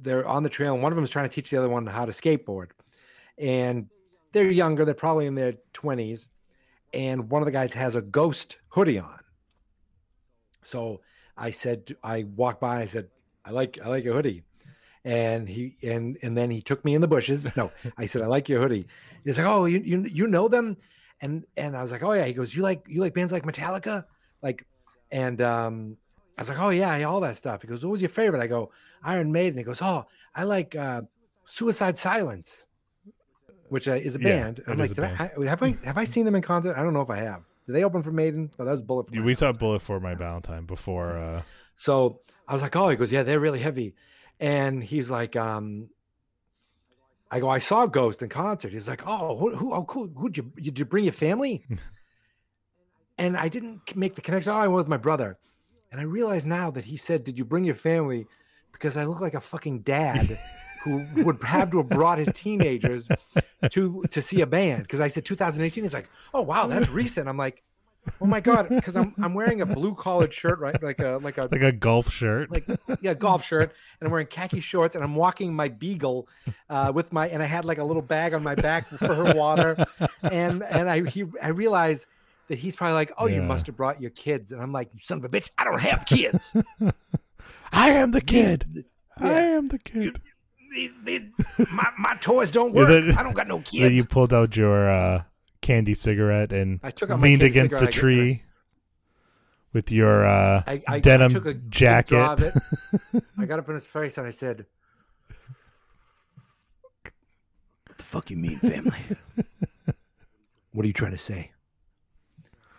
[0.00, 1.86] they're on the trail, and one of them is trying to teach the other one
[1.86, 2.68] how to skateboard,
[3.38, 3.88] and
[4.32, 6.28] they're younger, they're probably in their twenties,
[6.92, 9.20] and one of the guys has a ghost hoodie on.
[10.62, 11.00] So
[11.36, 13.08] I said, I walked by, I said,
[13.44, 14.44] I like, I like your hoodie.
[15.02, 17.56] And he and and then he took me in the bushes.
[17.56, 18.86] No, I said, I like your hoodie.
[19.24, 20.76] He's like, Oh, you you you know them?
[21.22, 22.26] And and I was like, Oh yeah.
[22.26, 24.04] He goes, You like you like bands like Metallica?
[24.42, 24.66] Like,
[25.10, 25.96] and um
[26.36, 27.62] I was like, Oh yeah, all that stuff.
[27.62, 28.42] He goes, What was your favorite?
[28.42, 29.56] I go, Iron Maiden.
[29.56, 31.00] He goes, Oh, I like uh
[31.44, 32.66] Suicide Silence,
[33.70, 34.58] which uh, is a band.
[34.58, 36.76] it I'm like, Did I, I- have I have I seen them in concert?
[36.76, 37.42] I don't know if I have.
[37.66, 38.50] Did they open for Maiden?
[38.58, 39.08] Oh, that was Bullet.
[39.08, 39.58] For My We saw Valentine.
[39.60, 41.16] Bullet for My Valentine before.
[41.16, 41.42] Uh,
[41.76, 43.94] So I was like, oh, he goes, yeah, they're really heavy.
[44.40, 45.88] And he's like, um,
[47.30, 48.72] I go, I saw Ghost in concert.
[48.72, 50.08] He's like, oh, who, who oh, cool.
[50.08, 51.64] Who'd you, did you bring your family?
[53.18, 54.52] and I didn't make the connection.
[54.52, 55.38] Oh, I went with my brother.
[55.92, 58.26] And I realize now that he said, did you bring your family?
[58.72, 60.38] Because I look like a fucking dad
[60.84, 63.08] who would have to have brought his teenagers
[63.70, 64.82] to to see a band.
[64.82, 65.84] Because I said 2018.
[65.84, 67.28] He's like, oh wow, that's recent.
[67.28, 67.62] I'm like,
[68.20, 70.82] oh my god, because I'm I'm wearing a blue collared shirt, right?
[70.82, 72.50] Like a like a like a golf shirt.
[72.50, 72.66] like
[73.02, 76.26] yeah golf shirt and i'm wearing khaki shorts and i'm walking my beagle
[76.68, 79.32] uh, with my and i had like a little bag on my back for her
[79.34, 79.76] water
[80.22, 82.06] and and i he i realized
[82.48, 85.18] that he's probably like oh you must have brought your kids and i'm like son
[85.18, 86.52] of a bitch i don't have kids
[87.72, 88.84] I am the These- kid.
[89.16, 90.20] I am the kid.
[90.70, 91.28] They- they-
[91.72, 94.32] my, my toys don't Yeah, work then- i don't got no Then kids you pulled
[94.32, 95.22] out your uh,
[95.60, 98.42] candy cigarette and I took out leaned against a cigarette, I got- tree
[99.72, 102.08] with your uh, I, I, denim I took a jacket.
[102.10, 102.54] draw of it.
[103.38, 104.66] I got up in his face and I said,
[107.86, 108.98] "What the fuck you mean, family?
[110.72, 111.52] what are you trying to say?"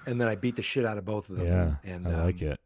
[0.05, 1.45] And then I beat the shit out of both of them.
[1.45, 2.59] yeah, and I like um, it.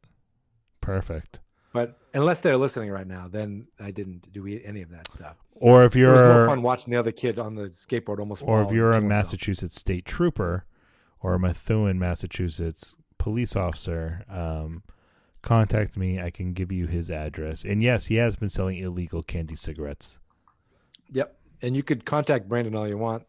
[0.82, 1.40] Perfect.
[1.76, 5.36] But unless they're listening right now, then I didn't do any of that stuff.
[5.56, 8.44] Or if It was more you're fun watching the other kid on the skateboard almost.
[8.44, 9.26] or if you're a kill himself.
[9.26, 10.64] Massachusetts state trooper
[11.20, 14.84] or a Methuen, Massachusetts police officer, um,
[15.42, 16.18] contact me.
[16.18, 17.66] I can give you his address.
[17.66, 20.20] And yes, he has been selling illegal candy cigarettes.
[21.12, 21.38] Yep.
[21.62, 23.24] And you could contact Brandon all you want.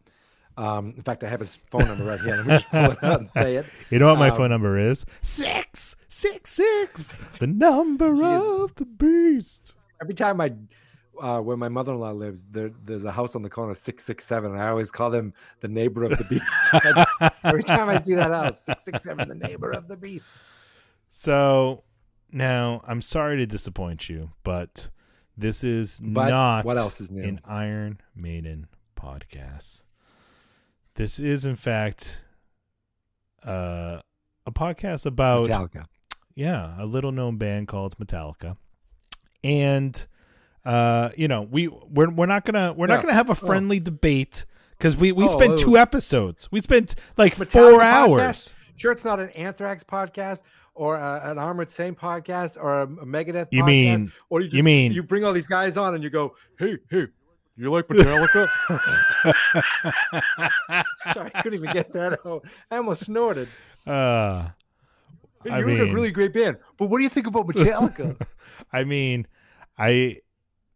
[0.57, 2.35] Um, in fact, I have his phone number right here.
[2.37, 3.65] Let me just pull it out and say it.
[3.91, 5.05] You know what my Um, phone number is?
[5.21, 7.13] Six six six.
[7.37, 9.75] the number of the beast.
[10.01, 10.53] Every time I,
[11.21, 14.51] uh, where my mother-in-law lives, there, there's a house on the corner six six seven,
[14.53, 16.45] and I always call them the neighbor of the beast.
[16.83, 20.33] Just- every time I see that house, six six seven, the neighbor of the beast.
[21.09, 21.83] So
[22.31, 24.89] now I'm sorry to disappoint you, but
[25.37, 27.23] this is But not what else is new?
[27.23, 29.83] an Iron Maiden podcast.
[30.97, 32.23] This is in fact
[33.45, 33.99] uh,
[34.45, 35.85] a podcast about Metallica.
[36.35, 38.57] yeah, a little known band called Metallica.
[39.43, 40.05] And
[40.65, 42.95] uh, you know, we we're we're not gonna we're Yeah.
[42.95, 43.35] not gonna have a Oh.
[43.35, 45.57] friendly debate because we we Oh, spent oh.
[45.57, 46.49] two episodes.
[46.51, 47.83] We spent like Metallica four podcast?
[47.83, 48.55] hours.
[48.75, 50.41] Sure, it's not an Anthrax podcast
[50.75, 53.47] or a, an Armored Saint podcast or a, a Megadeth.
[53.51, 56.03] You podcast, mean- or you, just, you mean- you bring all these guys on and
[56.03, 57.05] you go, hey, hey,
[57.57, 58.47] you like Metallica?
[61.13, 62.45] Sorry, I couldn't even get that out.
[62.69, 63.47] I almost snorted.
[63.85, 64.49] Uh,
[65.43, 68.19] Hey, I you're in a really great band, but what do you think about Metallica?
[68.73, 69.27] I mean,
[69.77, 70.17] I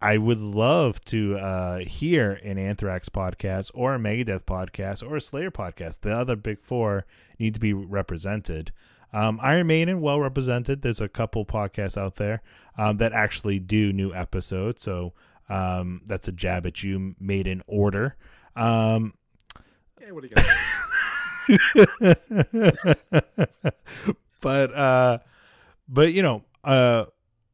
[0.01, 5.21] I would love to uh, hear an Anthrax podcast or a Megadeth podcast or a
[5.21, 6.01] Slayer podcast.
[6.01, 7.05] The other big four
[7.39, 8.71] need to be represented.
[9.13, 10.83] Um, Iron Maiden, well represented.
[10.83, 12.41] There's a couple podcasts out there
[12.77, 14.81] um, that actually do new episodes.
[14.81, 15.13] So
[15.51, 18.15] um, that's a jab at you, made in order.
[18.55, 19.13] Um,
[19.99, 20.45] hey, what do you got?
[24.41, 25.17] but uh
[25.89, 27.05] but you know uh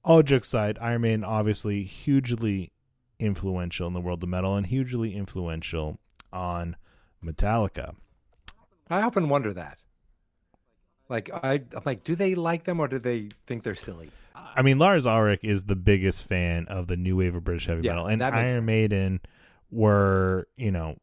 [0.03, 2.71] all jokes aside iron man obviously hugely
[3.17, 5.97] influential in the world of metal and hugely influential
[6.33, 6.75] on
[7.23, 7.95] metallica
[8.89, 9.79] I often wonder that.
[11.09, 14.11] Like, I, I'm like, do they like them or do they think they're silly?
[14.55, 17.83] I mean lars ulrich is the biggest fan of the new wave of british heavy
[17.83, 18.63] Yeah, metal and iron sense.
[18.65, 19.21] maiden
[19.71, 20.97] were you know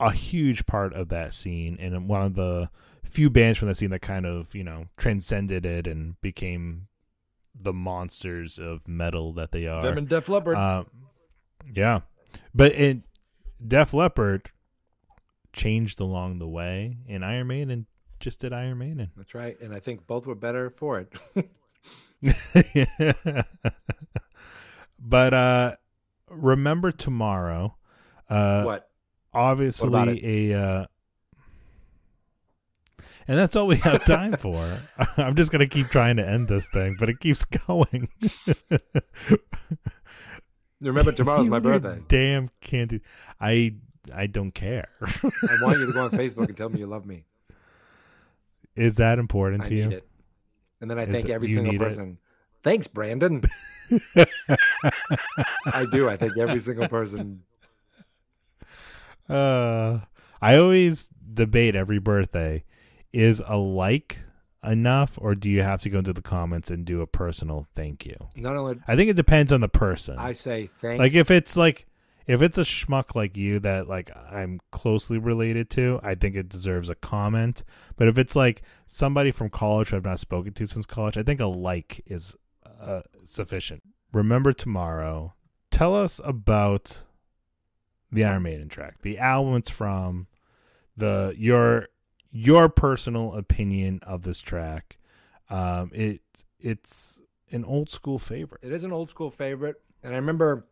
[0.00, 2.68] a huge part of that scene and one of the
[3.04, 6.88] few bands from that scene that kind of you know transcended it and became
[7.58, 10.56] the monsters of metal that they are Them and Def Leppard.
[10.56, 10.82] Uh,
[11.72, 12.00] yeah,
[12.52, 13.02] but it
[13.64, 14.50] Def Leppard
[15.52, 17.86] changed along the way, and Iron Maiden
[18.18, 19.12] just did Iron Maiden.
[19.16, 19.58] That's right.
[19.60, 21.12] And I think both were better for it.
[24.98, 25.76] but uh,
[26.28, 27.76] remember tomorrow.
[28.28, 28.90] Uh, what?
[29.34, 30.54] obviously What a.
[30.54, 30.86] Uh,
[33.26, 34.80] and that's all we have time for.
[35.16, 38.08] I'm just gonna keep trying to end this thing, but it keeps going.
[40.80, 42.02] Remember, tomorrow's my You and your birthday.
[42.08, 43.00] Damn candy.
[43.40, 43.76] I
[44.14, 44.88] I don't care.
[45.02, 47.24] I want you to go on Facebook and tell me you love me.
[48.76, 49.90] Is that important I to you?
[49.90, 50.08] it.
[50.84, 51.84] And then I thank every single need it?
[51.84, 52.18] person.
[52.62, 53.42] Thanks, Brandon.
[55.64, 56.10] I do.
[56.10, 57.42] I thank every single person.
[59.26, 60.00] Uh,
[60.42, 62.62] I always debate every birthday:
[63.10, 64.20] is a like
[64.62, 68.04] enough, or do you have to go into the comments and do a personal thank
[68.04, 68.16] you?
[68.36, 70.18] Not only I think it depends on the person.
[70.18, 70.98] I say thanks.
[70.98, 71.86] like if it's like
[72.26, 76.48] if it's a schmuck like you that like I'm closely related to, I think it
[76.48, 77.62] deserves a comment.
[77.96, 81.22] But if it's like somebody from college who I've not spoken to since college, I
[81.22, 82.34] think a like is
[82.80, 83.82] uh, sufficient.
[84.12, 85.34] Remember tomorrow.
[85.70, 87.02] Tell us about
[88.12, 90.28] the Iron Maiden track, the album it's from,
[90.96, 91.88] the your
[92.30, 94.98] your personal opinion of this track.
[95.50, 96.20] Um, it
[96.60, 98.62] it's an old school favorite.
[98.62, 100.66] it is an old school favorite, and I remember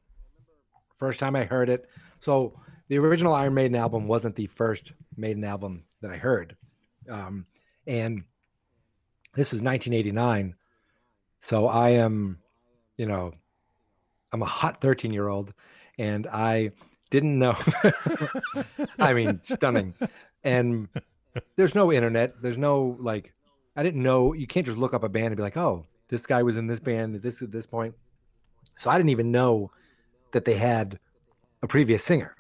[1.03, 1.89] first time I heard it.
[2.21, 6.57] So the original Iron Maiden album wasn't the first Maiden album that I heard,
[7.09, 7.45] um,
[7.89, 8.23] and
[9.35, 10.55] this is 1989.
[11.41, 12.39] So I am,
[12.97, 13.33] you know,
[14.31, 15.53] I'm a hot 13 year old,
[15.99, 16.71] and I
[17.11, 17.57] didn't know.
[19.01, 19.95] I mean, stunning.
[20.45, 20.89] And
[21.57, 22.41] there's no internet.
[22.41, 23.35] There's no like,
[23.75, 24.35] I didn't know.
[24.35, 26.69] You can't just look up a band and be like, oh, this guy was in
[26.69, 27.93] this band at this at this point.
[28.77, 29.73] So I didn't even know
[30.33, 30.99] that they had
[31.63, 32.35] a previous singer.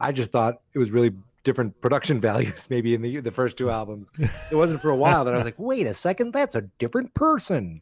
[0.00, 1.12] I just thought it was really
[1.44, 4.10] different production values, maybe in the the first two albums.
[4.50, 7.14] It wasn't for a while that I was like, wait a second, that's a different
[7.14, 7.80] person.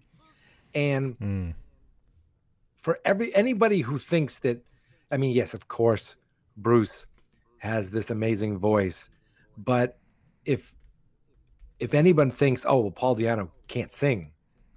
[0.74, 1.54] And Mm.
[2.76, 4.58] for every anybody who thinks that
[5.10, 6.14] i mean yes of course
[6.56, 7.06] bruce
[7.58, 9.10] has this amazing voice
[9.56, 9.98] but
[10.44, 10.74] if
[11.80, 14.30] if anyone thinks oh well paul di'anno can't sing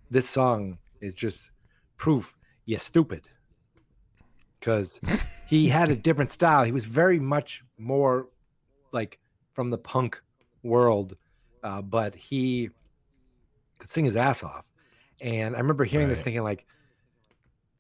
[0.10, 1.52] this song is just
[1.98, 3.28] proof you're stupid
[4.60, 5.00] because
[5.48, 6.64] he had a different style.
[6.64, 8.28] He was very much more
[8.92, 9.20] like
[9.54, 10.22] from the punk
[10.64, 11.16] world
[11.64, 12.70] uh, but he
[13.78, 14.66] could sing his ass off.
[15.22, 16.66] And i remember hearing this thinking like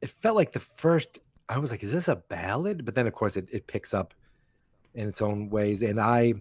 [0.02, 2.86] it felt like the first i was like is this a ballad?
[2.86, 4.14] But then of course it, it picks up
[4.94, 5.82] in its own ways.
[5.82, 6.34] And i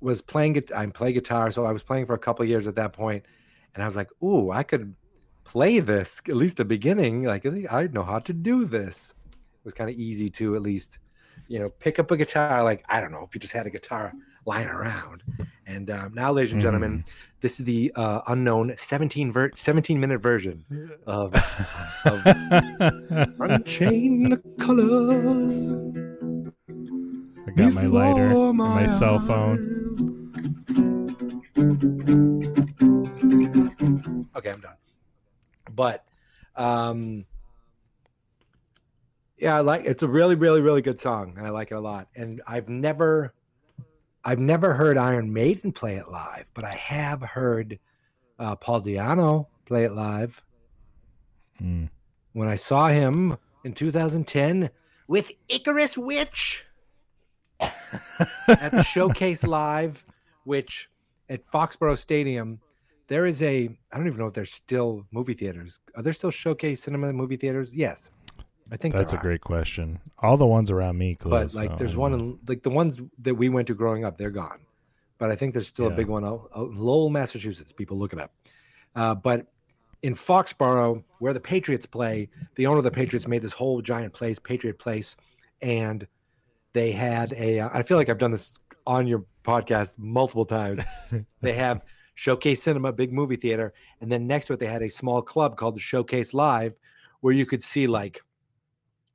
[0.00, 0.70] was playing it.
[0.74, 3.24] I'm playing guitar, so I was playing for a couple of years at that point,
[3.74, 4.94] and I was like, "Ooh, I could
[5.48, 7.24] play this at least the beginning.
[7.24, 10.98] Like I know how to do this." It was kind of easy to at least,
[11.48, 12.62] you know, pick up a guitar.
[12.62, 14.12] Like I don't know if you just had a guitar
[14.46, 15.22] lying around.
[15.66, 17.04] And um, now, ladies and gentlemen,
[17.42, 20.64] this is the uh, unknown 17 ver- 17 minute version
[21.06, 21.34] of,
[22.06, 22.22] of
[23.40, 25.72] Unchain the Colors.
[27.46, 29.74] I got my lighter, before and my cell phone.
[34.34, 34.76] Okay, I'm done.
[35.74, 36.04] But
[36.56, 37.24] um
[39.36, 41.34] yeah, I like it's a really, really, really good song.
[41.36, 42.08] and I like it a lot.
[42.16, 43.32] And I've never
[44.24, 47.78] I've never heard Iron Maiden play it live, but I have heard
[48.38, 50.42] uh, Paul Di'Anno play it live.
[51.62, 51.88] Mm.
[52.32, 54.70] When I saw him in 2010
[55.06, 56.64] with Icarus Witch
[57.60, 60.04] at the Showcase Live,
[60.44, 60.88] which
[61.28, 62.60] at Foxborough Stadium,
[63.08, 65.80] there is a I don't even know if there's still movie theaters.
[65.96, 67.74] Are there still Showcase Cinema movie theaters?
[67.74, 68.10] Yes,
[68.70, 69.22] I think That's a are.
[69.22, 69.98] great question.
[70.18, 71.54] All the ones around me close.
[71.54, 74.18] But like, so there's one in like the ones that we went to growing up,
[74.18, 74.60] they're gone.
[75.16, 77.72] But I think there's still a big one out, out in Lowell, Massachusetts.
[77.72, 78.32] People look it up.
[78.94, 79.48] Uh, but
[80.02, 84.12] in Foxborough, where the Patriots play, the owner of the Patriots made this whole giant
[84.12, 85.16] place, Patriot Place,
[85.60, 86.06] and
[86.72, 87.60] they had a.
[87.60, 88.56] uh, I feel like I've done this
[88.86, 90.78] on your podcast multiple times.
[91.40, 91.82] they have
[92.18, 95.56] Showcase Cinema, big movie theater, and then next to it they had a small club
[95.56, 96.76] called the Showcase Live,
[97.20, 98.22] where you could see like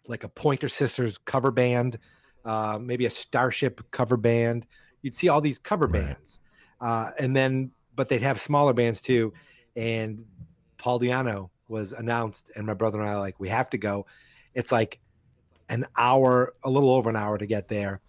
[0.08, 2.00] like a Pointer Sisters cover band,
[2.46, 4.66] uh, maybe a Starship cover band.
[5.02, 6.16] You'd see all these cover Right.
[6.16, 6.40] bands,
[6.80, 9.34] uh, and then but they'd have smaller bands too.
[9.76, 10.24] And
[10.78, 14.06] Paul Di'Anno was announced, and my brother and I like, we have to go.
[14.54, 15.02] It's like
[15.68, 18.00] an hour, a little over an hour to get there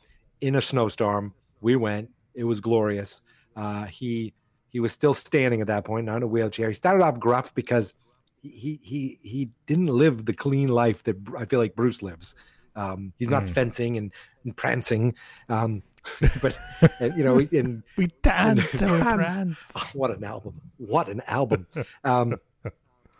[0.40, 1.34] in a snowstorm.
[1.60, 2.10] We went.
[2.32, 3.22] It was glorious.
[3.56, 4.34] Uh, he
[4.74, 6.66] he was still standing at that point, not in a wheelchair.
[6.66, 7.94] He started off gruff because
[8.42, 12.34] he he he didn't live the clean life that I feel like Bruce lives.
[12.74, 13.50] Um, he's not Mm.
[13.50, 14.12] fencing and,
[14.44, 15.14] and prancing,
[15.48, 15.84] um,
[16.42, 16.56] but
[16.98, 19.14] and, you know, and we dance and we Prance.
[19.14, 19.72] prance.
[19.76, 20.60] Oh, what an album!
[20.76, 21.68] What an album!
[22.02, 22.34] Um,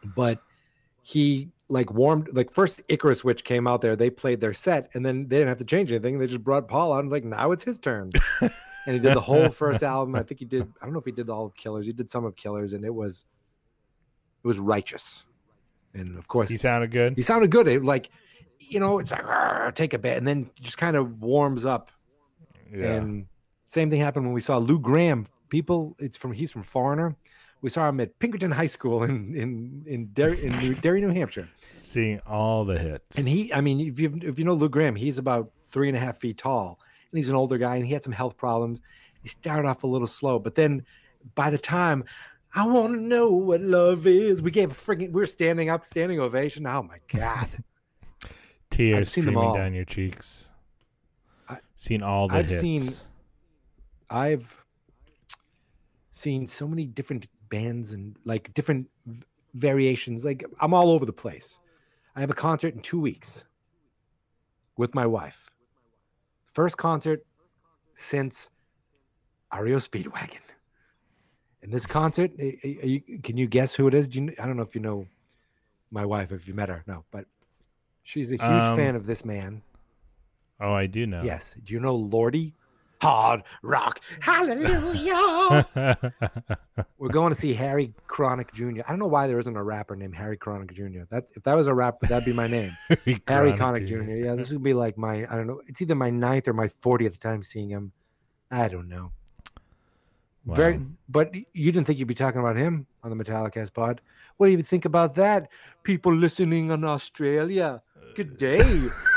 [0.05, 0.43] but
[1.03, 3.95] he like warmed like first Icarus Witch came out there.
[3.95, 6.19] They played their set, and then they didn't have to change anything.
[6.19, 8.11] They just brought Paul out and like now it's his turn.
[8.87, 10.15] And he did the whole first album.
[10.15, 10.63] I think he did.
[10.81, 11.87] I don't know if he did all of Killers.
[11.87, 13.25] He did some of Killers, and it was
[14.43, 15.25] it was righteous.
[15.95, 17.15] And of course, He sounded good.
[17.17, 17.69] he sounded good.
[17.69, 18.11] It, like
[18.59, 21.91] you know, it's like take a bit, and then just kind of warms up
[22.75, 22.95] Yeah.
[22.95, 23.27] and
[23.67, 25.27] same thing happened when we saw Lou Gramm.
[25.49, 27.15] People, it's from he's from Foreigner.
[27.63, 31.11] We saw him at Pinkerton High School in in in Derry, in New, Derry, New
[31.11, 31.49] Hampshire.
[31.69, 33.17] Seeing all the hits.
[33.17, 35.97] And he, I mean, if you if you know Lou Gramm, he's about three and
[35.97, 36.79] a half feet tall,
[37.15, 38.83] and he's an older guy, and he had some health problems.
[39.23, 40.85] He started off a little slow, but then
[41.37, 42.03] by the time
[42.57, 45.13] I want to know what love is, we gave a freaking.
[45.13, 46.67] we are standing up, standing ovation.
[46.67, 47.49] Oh my god!
[48.71, 50.51] Tears streaming down your cheeks.
[51.49, 52.61] I- seen all the I've hits.
[52.61, 52.91] seen-
[54.11, 54.57] I've
[56.11, 58.89] seen so many different bands and like different
[59.55, 60.25] variations.
[60.25, 61.59] Like I'm all over the place.
[62.17, 63.45] I have a concert in two weeks
[64.77, 65.51] with my wife.
[66.55, 67.25] First concert
[67.95, 68.51] since
[69.53, 70.39] REO Speedwagon.
[71.63, 74.07] And this concert, eh, eh, can you guess who it is?
[74.09, 75.07] Do you, I don't know if you know
[75.91, 76.83] my wife, if you met her.
[76.87, 77.27] No, but
[78.03, 79.63] she's a huge Um, fan of this man.
[80.61, 81.23] oh, I do know.
[81.23, 81.57] Yes.
[81.65, 82.53] Do you know Lordi?
[83.01, 84.01] Hard rock.
[84.21, 85.67] Hallelujah.
[86.99, 88.81] We're going to see Harry Chronic Jr.
[88.87, 91.03] I don't know why there isn't a rapper named Harry Chronic Jr.
[91.11, 92.77] That's if that was a rapper, that'd be my name.
[93.29, 94.03] Harry Chronic Jr.
[94.05, 95.61] Yeah, this would be like my I don't know.
[95.67, 97.93] It's either my ninth or my 40th time seeing him.
[98.51, 99.13] I don't know.
[100.47, 100.85] Very, Wow.
[101.09, 104.01] but you didn't think you'd be talking about him on the Metallicast pod.
[104.37, 105.49] What do you think about that?
[105.85, 107.83] People listening in Australia.
[108.15, 108.59] Good day.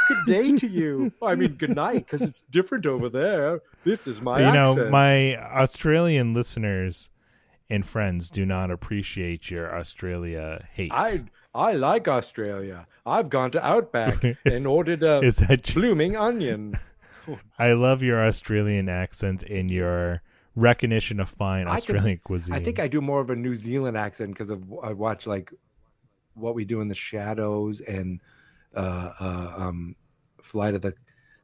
[0.08, 1.12] good day to you.
[1.22, 3.62] I mean, good night, because it's different over there.
[3.84, 7.10] This is my you know, my Australian listeners
[7.70, 10.92] and friends do not appreciate your Australia hate.
[10.94, 12.88] I I like Australia.
[13.06, 15.82] I've gone to Outback Is- and ordered a Is that true?
[15.82, 16.80] blooming onion.
[17.60, 20.22] I love your Australian accent and your
[20.56, 22.56] recognition of fine I could- Australian cuisine.
[22.56, 25.52] I think I do more of a New Zealand accent because of I watch like
[26.36, 28.22] what we do in the shadows and
[28.78, 29.96] uh, uh, um,
[30.42, 30.94] flight of the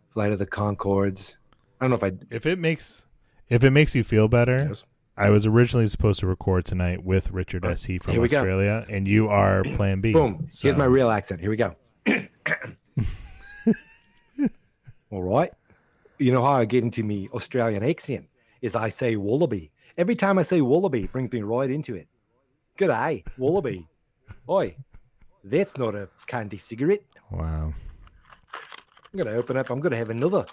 [0.10, 1.36] flight of the Conchords.
[1.82, 3.08] I don't know if I if it makes
[3.50, 4.84] if it makes you feel better, Yes.
[5.18, 7.84] I was originally supposed to record tonight with Richard S.
[7.84, 8.38] He from we go.
[8.38, 10.12] Australia, and you are Plan B.
[10.14, 10.48] boom.
[10.62, 11.42] Here's my real accent.
[11.42, 11.76] Here we go.
[15.12, 15.52] All right.
[16.18, 18.28] You know how I get into me Australian accent
[18.62, 19.72] is I say wallaby.
[19.98, 22.08] Every time I say wallaby, it brings me right into it.
[22.78, 23.88] Good eye, wallaby.
[24.50, 24.76] Oi,
[25.44, 27.04] that's not a candy cigarette.
[27.32, 27.74] Wow.
[29.14, 29.70] I'm gonna open up.
[29.70, 30.46] I'm gonna have another.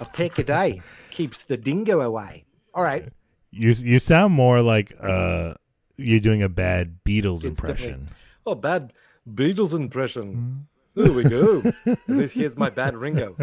[0.00, 2.44] A pack a day keeps the dingo away.
[2.74, 3.12] All right,
[3.52, 5.54] You you sound more like uh
[5.96, 8.08] you're doing a bad Beatles impression.
[8.46, 8.92] oh bad
[9.32, 10.66] Beatles impression.
[10.94, 11.62] There we go.
[12.08, 13.36] This here's my bad Ringo.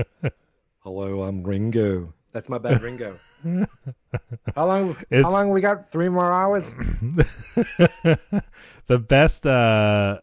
[0.80, 2.14] Hello, I'm Ringo.
[2.34, 3.16] That's my bad Ringo.
[4.56, 4.92] How long?
[5.10, 5.92] It's- How long we got?
[5.92, 6.66] Three more hours.
[8.88, 10.20] the best uh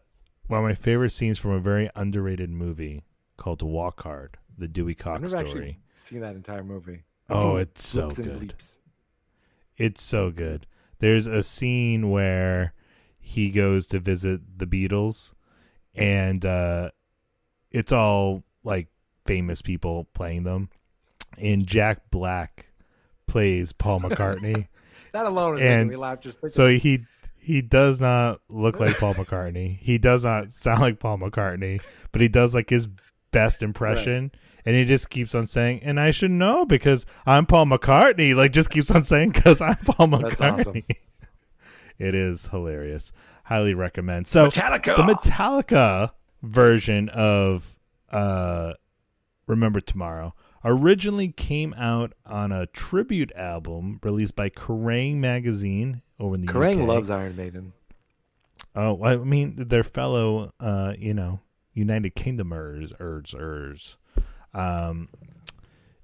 [0.49, 3.03] one of my favorite scenes from a very underrated movie
[3.37, 5.45] called Walk Hard, the Dewey Cox I've never story.
[5.47, 7.03] actually seen that entire movie.
[7.29, 8.53] I've Oh, it's so good.
[9.77, 10.65] It's so good.
[10.99, 12.73] There's a scene where
[13.19, 15.33] he goes to visit the Beatles
[15.95, 16.89] and uh
[17.71, 18.87] it's all like
[19.25, 20.69] famous people playing them.
[21.37, 22.65] And Jack Black
[23.27, 24.67] plays Paul McCartney.
[25.13, 26.19] That alone is And making me laugh.
[26.19, 27.05] Just so he
[27.49, 29.79] he does not look like Paul McCartney.
[29.79, 31.81] He does not sound like Paul McCartney,
[32.11, 32.87] but he does like his
[33.31, 34.31] best impression.
[34.67, 38.35] And he just keeps on saying, and I should know because I'm Paul McCartney.
[38.35, 40.59] Like, just keeps on saying, because I'm Paul That's McCartney.
[40.59, 40.83] awesome.
[41.97, 43.11] it is hilarious.
[43.45, 44.27] Highly recommend.
[44.27, 44.95] So, Metallica.
[44.95, 46.11] the Metallica
[46.43, 47.79] version of
[48.11, 48.73] uh,
[49.47, 56.45] Remember Tomorrow originally came out on a tribute album released by Kerrang magazine over in
[56.45, 56.87] the Kerrang UK.
[56.87, 57.73] loves Iron Maiden.
[58.75, 61.39] Oh, I mean, their fellow, uh, you know,
[61.73, 63.97] United Kingdomers, ers, ers.
[64.53, 65.09] Um,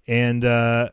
[0.07, 0.89] and uh,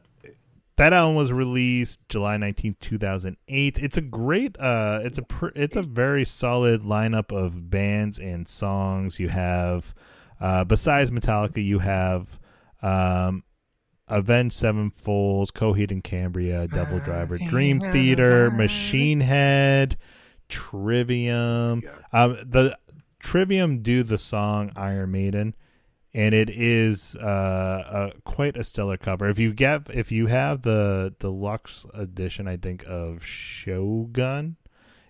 [0.77, 3.79] that album was released July nineteenth, two thousand eight.
[3.79, 8.47] It's a great, uh, it's a, pr- it's a very solid lineup of bands and
[8.49, 9.18] songs.
[9.18, 9.95] You have,
[10.41, 12.39] uh, besides Metallica, you have,
[12.83, 13.45] um,
[14.12, 19.96] Avenged Sevenfolds, Coheed and Cambria, DevilDriver, Dream Theater, Machine Head,
[20.48, 21.82] Trivium.
[22.12, 22.78] Um, the
[23.20, 25.54] Trivium do the song Iron Maiden,
[26.12, 29.28] and it is uh, a, quite a stellar cover.
[29.28, 34.56] If you get if you have the deluxe edition, I think of Shogun,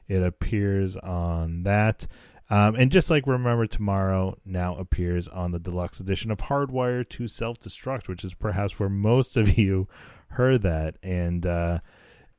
[0.07, 2.07] it appears on that.
[2.53, 7.27] Um, and just like Remember Tomorrow now appears on the deluxe edition of Hardwire to
[7.27, 9.89] Self Destruct, which is perhaps where most of you
[10.29, 10.97] heard that.
[11.03, 11.79] And uh,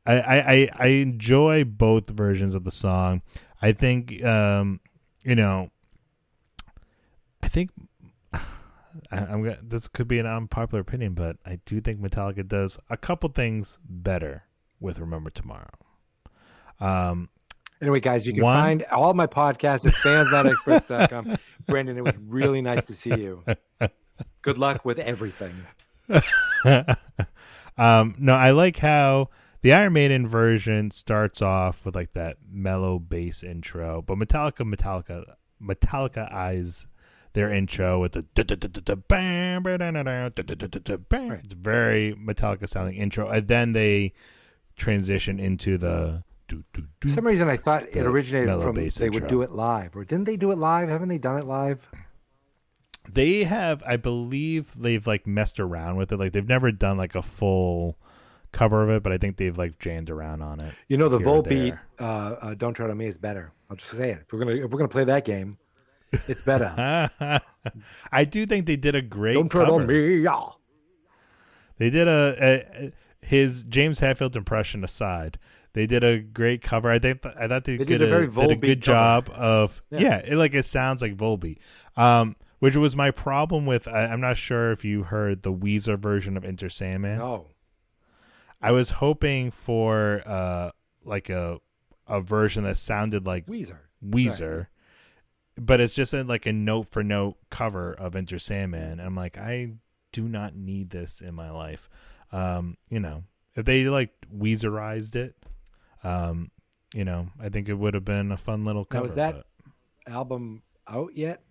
[0.06, 3.24] I, I, I- enjoy both versions of the song.
[3.60, 4.82] I think, um,
[5.24, 5.72] you know,
[7.42, 7.72] I think
[8.34, 8.40] I,
[9.12, 13.30] I'm this could be an unpopular opinion, but I do think Metallica does a couple
[13.30, 14.44] things better
[14.80, 15.72] with Remember Tomorrow.
[16.80, 17.30] Um,
[17.84, 21.38] Anyway, guys, you can One- find all my podcasts at fansnotexpress.com.
[21.68, 23.44] Brandon, it was really nice to see you.
[24.42, 25.54] Good luck with everything.
[27.78, 29.32] um, no, I like how
[29.64, 35.36] the Iron Maiden version starts off with like that mellow bass intro, but Metallica, Metallica,
[35.62, 36.88] Metallica eyes
[37.34, 38.26] their intro with the
[41.44, 44.14] it's very Metallica sounding intro, and then they
[44.78, 46.24] transition into the
[47.02, 50.26] For some reason, I thought it originated from they would do it live, or didn't
[50.26, 50.90] they do it live?
[50.90, 51.88] Haven't they done it live?
[53.12, 56.18] They have, I believe, they've like messed around with it.
[56.18, 57.98] Like they've never done like a full
[58.54, 60.74] cover of it, but I think they've like jammed around on it.
[60.88, 63.52] You know, the Volbeat uh, uh, "Don't Tread on Me" is better.
[63.70, 64.20] I'll just say it.
[64.26, 65.58] If we're gonna if we're gonna play that game,
[66.28, 67.10] it's better.
[68.12, 69.34] I do think they did a great.
[69.34, 69.82] Don't tread cover.
[69.82, 70.46] on me, yeah.
[71.78, 72.92] They did a, a
[73.26, 75.40] his James Hetfield impression aside.
[75.74, 76.90] They did a great cover.
[76.90, 78.96] I think I thought they, They did, a very did a good cover.
[78.96, 80.00] job of Yeah.
[80.00, 80.18] yeah.
[80.20, 81.58] it, like it sounds like Volbeat,
[81.98, 83.88] Um, which was my problem with.
[83.88, 87.18] I, I'm not sure if you heard the Weezer version of Enter Sandman.
[87.18, 87.48] No,
[88.62, 90.72] I was hoping for uh
[91.04, 91.60] like a
[92.08, 93.80] a version that sounded like Weezer.
[94.06, 94.68] Weezer,
[95.58, 98.92] but it's just a, like a note for note cover of Enter Sandman.
[99.00, 99.72] And I'm like, I
[100.12, 101.90] do not need this in my life.
[102.32, 103.24] Um, you know,
[103.56, 105.36] if they like Weezerized it,
[106.04, 106.52] um,
[106.94, 109.06] you know, I think it would have been a fun little Now, cover.
[109.06, 109.44] is that-
[110.08, 111.42] Album out yet?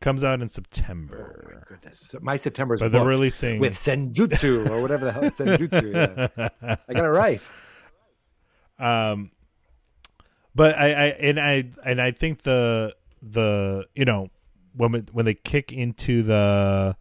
[0.00, 1.44] comes out in September.
[1.48, 2.00] Oh my goodness!
[2.08, 5.94] So my September's but they're releasing with Senjutsu or whatever the hell is Senjutsu.
[6.36, 6.48] Yeah.
[6.88, 7.40] I got it right.
[8.80, 9.30] um
[10.54, 14.28] but I, I and i and i think the the you know
[14.74, 16.96] when when they kick into the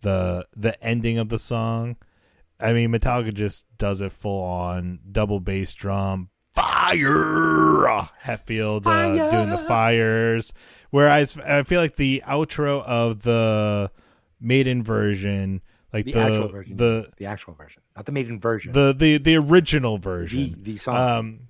[0.00, 1.96] the the ending of the song
[2.60, 9.50] i mean metallica just does it full on double bass drum fire Hetfield uh, doing
[9.50, 10.52] the fires
[10.90, 13.90] whereas i feel like the outro of the
[14.40, 16.76] maiden version like The the actual version.
[16.76, 18.72] the The actual version, not the maiden version.
[18.72, 20.58] the the the original the, version.
[20.62, 20.96] the song.
[21.18, 21.40] Um,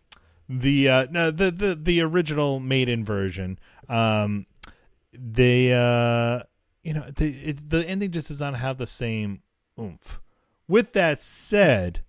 [0.48, 3.59] the uh no the the the original maiden version.
[3.88, 4.46] Um,
[5.12, 6.44] they uh
[6.84, 9.42] you know the it, the ending just does not have the same
[9.78, 10.20] oomph.
[10.68, 12.00] With that said,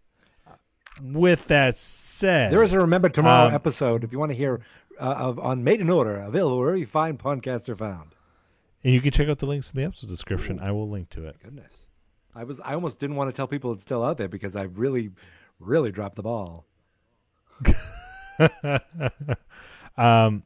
[1.01, 4.59] with that said, there is a Remember Tomorrow um, episode if you want to hear
[4.99, 8.15] uh, of on Made in Order available wherever you find podcasts are found.
[8.83, 10.59] and you can check out the links in the episode description.
[10.59, 11.37] I will link to it.
[11.41, 11.85] Goodness,
[12.35, 14.63] I was I almost didn't want to tell people it's still out there because I
[14.63, 15.11] really,
[15.59, 16.65] really dropped the ball.
[19.97, 20.43] um,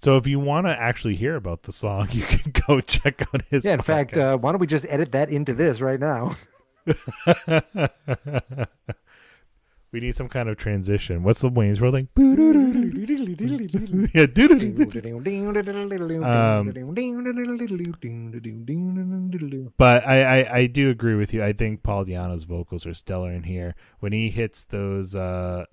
[0.00, 3.42] so if you want to actually hear about the song, you can go check out
[3.50, 3.64] his.
[3.64, 6.36] Yeah, in fact, uh, why don't we just edit that into this right now?
[9.92, 11.22] we need some kind of transition.
[11.22, 12.08] What's the Wayne's World thing?
[14.14, 14.86] yeah, doo-doo-doo-doo.
[19.78, 21.42] But I, I, I do agree with you.
[21.42, 23.74] I think Paul Di'Anno's vocals are stellar in here.
[24.00, 25.64] When he hits those, uh,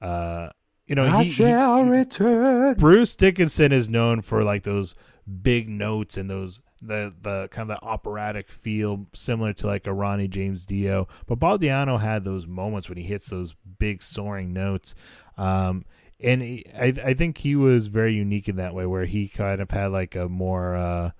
[0.00, 0.48] uh,
[0.86, 2.74] you know, I he, he- shall he- return.
[2.74, 4.94] Bruce Dickinson is known for like those
[5.42, 9.92] big notes and those the the kind of the operatic feel similar to like a
[9.94, 11.06] Ronnie James Dio.
[11.26, 14.94] But Paul Di'Anno had those moments when he hits those big soaring notes.
[15.38, 15.84] Um
[16.20, 19.60] and he, I I think he was very unique in that way where he kind
[19.60, 21.10] of had like a more uh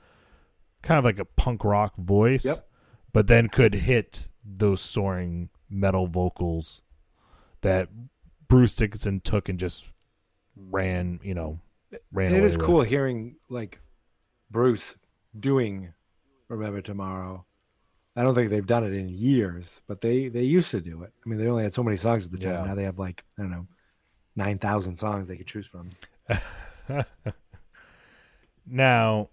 [0.82, 2.44] kind of like a punk rock voice.
[2.44, 2.68] Yep.
[3.12, 6.82] But then could hit those soaring metal vocals
[7.60, 7.88] that
[8.48, 9.86] Bruce Dickinson took and just
[10.56, 11.60] ran, you know,
[12.10, 12.66] ran And it is with.
[12.66, 13.78] cool hearing like
[14.50, 14.96] Bruce
[15.38, 15.92] doing
[16.48, 17.44] Remember Tomorrow.
[18.14, 21.12] I don't think they've done it in years, but they they used to do it.
[21.24, 22.52] I mean, they only had so many songs at the time.
[22.52, 22.64] Yeah.
[22.64, 23.66] Now they have like I don't know,
[24.36, 25.90] nine thousand songs they could choose from.
[28.66, 29.30] now,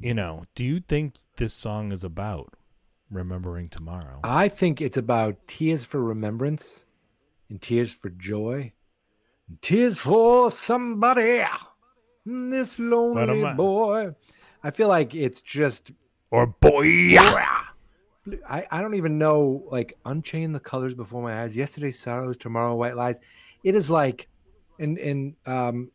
[0.00, 2.54] you know, do you think this song is about
[3.10, 4.20] remembering tomorrow?
[4.24, 6.84] I think it's about tears for remembrance
[7.50, 8.72] and tears for joy,
[9.48, 11.44] and tears for somebody.
[12.24, 14.14] This lonely I- boy.
[14.64, 15.90] I feel like it's just
[16.30, 17.16] or boy,
[18.48, 21.56] I, I don't even know like unchain the colors before my eyes.
[21.56, 23.20] Yesterday's sorrows tomorrow white lies.
[23.64, 24.28] It is like
[24.78, 25.90] and and um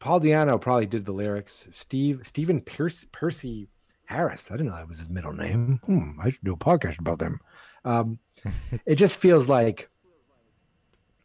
[0.00, 1.66] paul di'anno probably did the lyrics.
[1.72, 3.68] Steve stephen pierce percy
[4.06, 4.50] harris.
[4.50, 5.80] I didn't know that was his middle name.
[5.86, 7.38] Hmm, i should do a podcast about them.
[7.84, 8.18] Um
[8.86, 9.88] it just feels like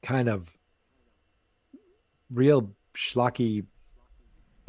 [0.04, 0.56] kind of
[2.32, 3.66] real schlocky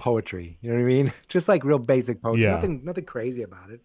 [0.00, 1.12] poetry you know what i mean?
[1.28, 2.52] Just like real basic poetry Yeah.
[2.56, 3.80] nothing nothing crazy about it.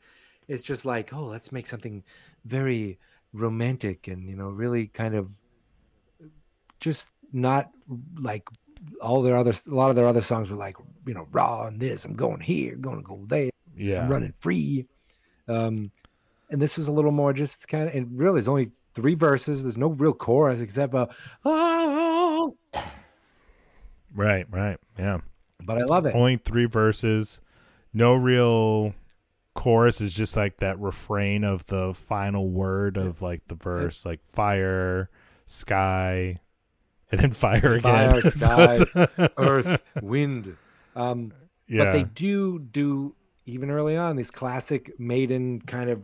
[0.47, 2.03] It's just like oh let's make something
[2.45, 2.97] very
[3.33, 5.29] romantic and you know really kind of
[6.79, 7.03] just
[7.33, 7.69] not
[8.17, 8.43] like
[9.01, 11.79] all their other a lot of their other songs were like you know raw and
[11.81, 14.85] this i'm going here going to go there yeah, I'm running free.
[15.49, 15.91] Um
[16.49, 19.63] and this was a little more just kind of and really it's only three verses
[19.63, 21.07] there's no real chorus except for
[21.43, 22.55] oh.
[24.13, 25.19] Right, right, yeah.
[25.63, 27.41] But i love it Only three verses,
[27.93, 28.93] no real
[29.53, 30.01] chorus.
[30.01, 35.09] Is just like that refrain of the final word of like the verse, like fire,
[35.47, 36.39] sky,
[37.11, 38.21] and then fire again.
[38.21, 40.57] Fire, sky, earth wind
[40.95, 41.31] um
[41.67, 46.03] yeah, but they do do even early on these classic maiden kind of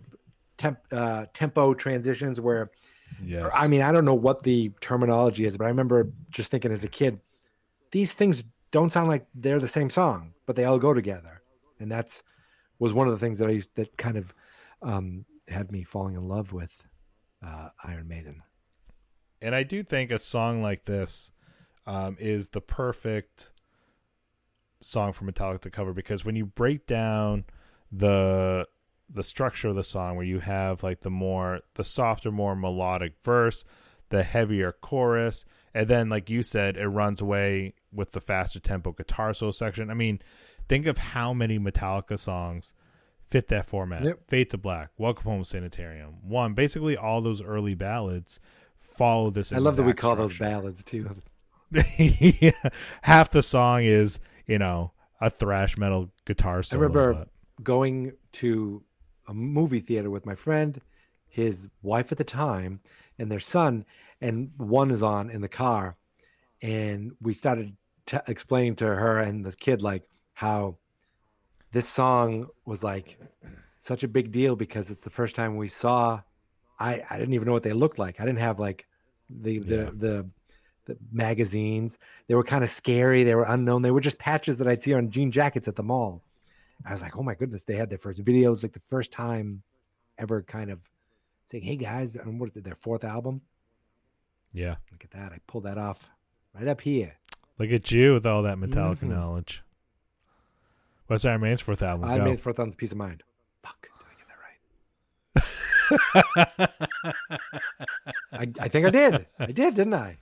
[0.58, 2.72] temp, uh, tempo transitions where
[3.24, 3.52] yes.
[3.54, 6.84] I mean I don't know what the terminology is, but I remember just thinking as
[6.84, 7.20] a kid,
[7.92, 11.42] these things don't sound like they're the same song, but they all go together,
[11.80, 12.24] and that's
[12.80, 14.34] was one of the things that I used that kind of
[14.82, 16.72] um, had me falling in love with
[17.46, 18.42] uh, Iron Maiden.
[19.42, 21.32] And I do think a song like this
[21.86, 23.52] um, is the perfect
[24.82, 27.46] song for Metallica to cover because when you break down
[27.92, 28.68] the
[29.14, 33.14] the structure of the song, where you have like the more the softer, more melodic
[33.24, 33.64] verse,
[34.10, 38.92] the heavier chorus, and then like you said, it runs away with the faster tempo
[38.92, 39.90] guitar solo section.
[39.90, 40.20] I mean,
[40.68, 42.74] think of how many Metallica songs
[43.30, 44.04] fit that format.
[44.04, 44.20] Yep.
[44.28, 48.40] Fade to Black, Welcome Home Sanitarium, one, basically all those early ballads
[48.80, 49.54] follow this.
[49.54, 51.16] I love that we call those ballads too.
[51.98, 52.52] yeah.
[53.04, 54.92] Half the song is, you know,
[55.22, 56.82] a thrash metal guitar solo.
[56.82, 57.28] I remember- but-
[57.64, 58.84] going to
[59.28, 60.82] a movie theater with my friend,
[61.28, 62.80] his wife at the time,
[63.20, 63.86] and their son,
[64.22, 65.96] and one is on in the car,
[66.62, 70.04] and we started t- explaining to her and this kid like
[70.34, 70.78] how
[71.72, 73.18] this song was like
[73.78, 76.22] such a big deal because it's the first time we saw.
[76.80, 78.20] I I didn't even know what they looked like.
[78.20, 78.86] I didn't have like
[79.30, 79.90] the the Yeah.
[79.94, 80.30] the
[80.86, 82.00] the magazines.
[82.28, 83.24] They were kind of scary.
[83.24, 83.82] They were unknown.
[83.84, 86.24] They were just patches that I'd see on jean jackets at the mall.
[86.84, 89.62] I was like, oh my goodness, they had their first videos, like the first time
[90.18, 90.80] ever kind of
[91.46, 92.64] saying, "Hey guys," and what is it?
[92.64, 93.42] Their fourth album.
[94.54, 94.76] Yeah.
[94.92, 95.32] Look at that!
[95.32, 96.10] I pulled that off
[96.54, 97.14] right up here.
[97.60, 99.10] Look at you with all that Metallica Mhm.
[99.10, 99.64] knowledge.
[101.08, 102.10] What's Iron Man's fourth album?
[102.10, 102.26] I Go.
[102.32, 103.24] it fourth on Piece of Mind.
[103.64, 105.46] Fuck, did I get
[106.56, 106.70] that right?
[108.60, 109.26] I, I think I did.
[109.40, 110.18] I did, didn't I?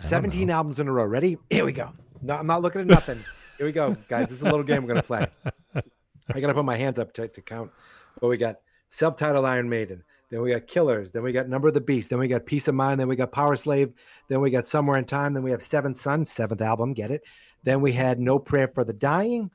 [0.00, 0.54] I 17 know.
[0.54, 1.04] albums in a row.
[1.04, 1.36] Ready?
[1.50, 1.92] Here we go.
[2.22, 3.18] No, I'm not looking at nothing.
[3.56, 4.28] Here we go, guys.
[4.28, 5.26] This is a little game we're gonna play.
[6.32, 7.72] I gotta put my hands up to, to count.
[8.20, 10.04] But we got self-titled Iron Maiden.
[10.30, 11.12] Then we got Killers.
[11.12, 12.10] Then we got Number of the Beast.
[12.10, 13.00] Then we got Piece of Mind.
[13.00, 13.92] Then we got Power Slave.
[14.28, 15.32] Then we got Somewhere in Time.
[15.32, 16.92] Then we have Seventh Son, seventh album.
[16.92, 17.22] Get it?
[17.62, 19.50] Then we had No Prayer for the Dying,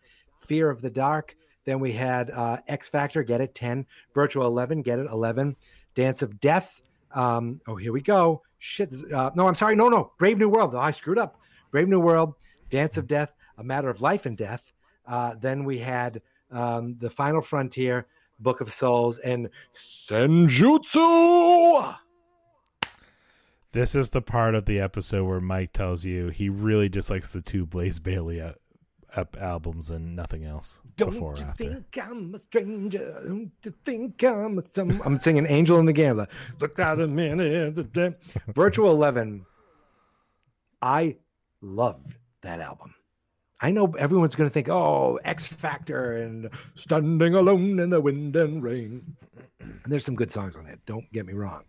[0.48, 1.36] Fear of the Dark.
[1.66, 3.24] Then we had uh, X Factor.
[3.24, 3.54] Get it?
[3.56, 3.86] Ten.
[4.14, 4.82] Virtual Eleven.
[4.82, 5.08] Get it?
[5.10, 5.56] Eleven.
[5.96, 6.82] Dance of Death.
[7.14, 8.42] Um, oh, here we go.
[8.58, 8.94] Shit.
[9.14, 9.76] Uh, no, I'm sorry.
[9.76, 10.12] No, no.
[10.18, 10.74] Brave New World.
[10.74, 11.40] Oh, I screwed up.
[11.72, 12.34] Brave New World.
[12.70, 13.32] Dance of Death.
[13.58, 14.74] A Matter of Life and Death.
[15.06, 16.22] Uh, then we had
[16.52, 18.08] um, The Final Frontier,
[18.44, 21.04] Book of Souls, and Senjutsu.
[23.72, 27.32] This is the part of the episode where Mike tells you he really just likes
[27.32, 28.52] the two Blaze Bayley uh,
[29.16, 31.64] up albums and nothing else Don't before or you after.
[31.64, 33.20] think I'm a stranger?
[33.26, 35.02] Don't you think I'm a some?
[35.04, 36.28] I'm singing "Angel in the Gambler."
[36.60, 37.80] Look out a minute.
[38.48, 39.46] Virtual Eleven.
[40.82, 41.18] I
[41.62, 42.94] loved that album.
[43.64, 48.36] I know everyone's going to think, "Oh, X Factor" and "Standing Alone in the Wind
[48.36, 49.16] and Rain."
[49.60, 50.86] And there's some good songs on that.
[50.86, 51.64] Don't get me wrong,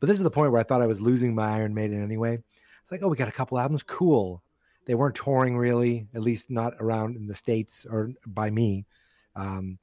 [0.00, 2.40] but this is the point where I thought I was losing my Iron Maiden anyway.
[2.82, 4.42] It's like, oh, we got a couple albums, cool.
[4.86, 8.84] They weren't touring really, at least not around in the states or by me.
[9.36, 9.78] Um,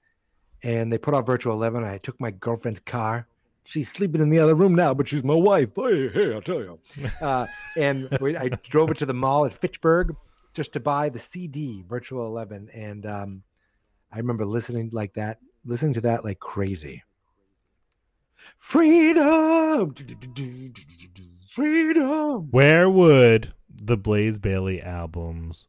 [0.63, 1.83] and they put out Virtual Eleven.
[1.83, 3.27] I took my girlfriend's car.
[3.65, 5.69] She's sleeping in the other room now, but she's my wife.
[5.75, 6.79] Hey, hey, I'll tell you.
[7.21, 7.47] Uh,
[7.77, 10.15] and I drove it to the mall at Fitchburg
[10.53, 13.43] just to buy the CD Virtual Eleven, and um,
[14.11, 17.03] I remember listening like that, listening to that like crazy.
[18.57, 19.93] Freedom,
[21.55, 22.47] freedom.
[22.51, 25.67] Where would the Blaze Bayley albums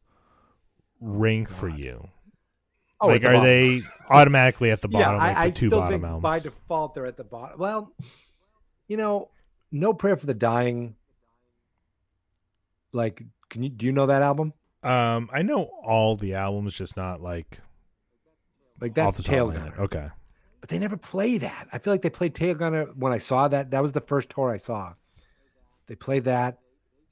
[0.99, 2.09] rank for you?
[3.01, 3.45] Oh, like, the are bottom.
[3.45, 6.23] they automatically at the yeah, bottom, like I, I the two still bottom think albums?
[6.23, 7.59] by default they're at the bottom.
[7.59, 7.91] Well,
[8.87, 9.29] you know,
[9.71, 10.95] no prayer for the dying.
[12.93, 14.53] Like, can you do you know that album?
[14.85, 17.59] Um, I know all the albums, just not like
[18.79, 19.71] Like that's Tail of my head.
[19.71, 19.83] Gunner.
[19.83, 20.07] Okay,
[20.61, 21.67] But they never play that.
[21.73, 23.71] I feel like they played Tail Gunner when I saw that.
[23.71, 24.93] That was the first tour I saw.
[25.87, 26.59] They play that.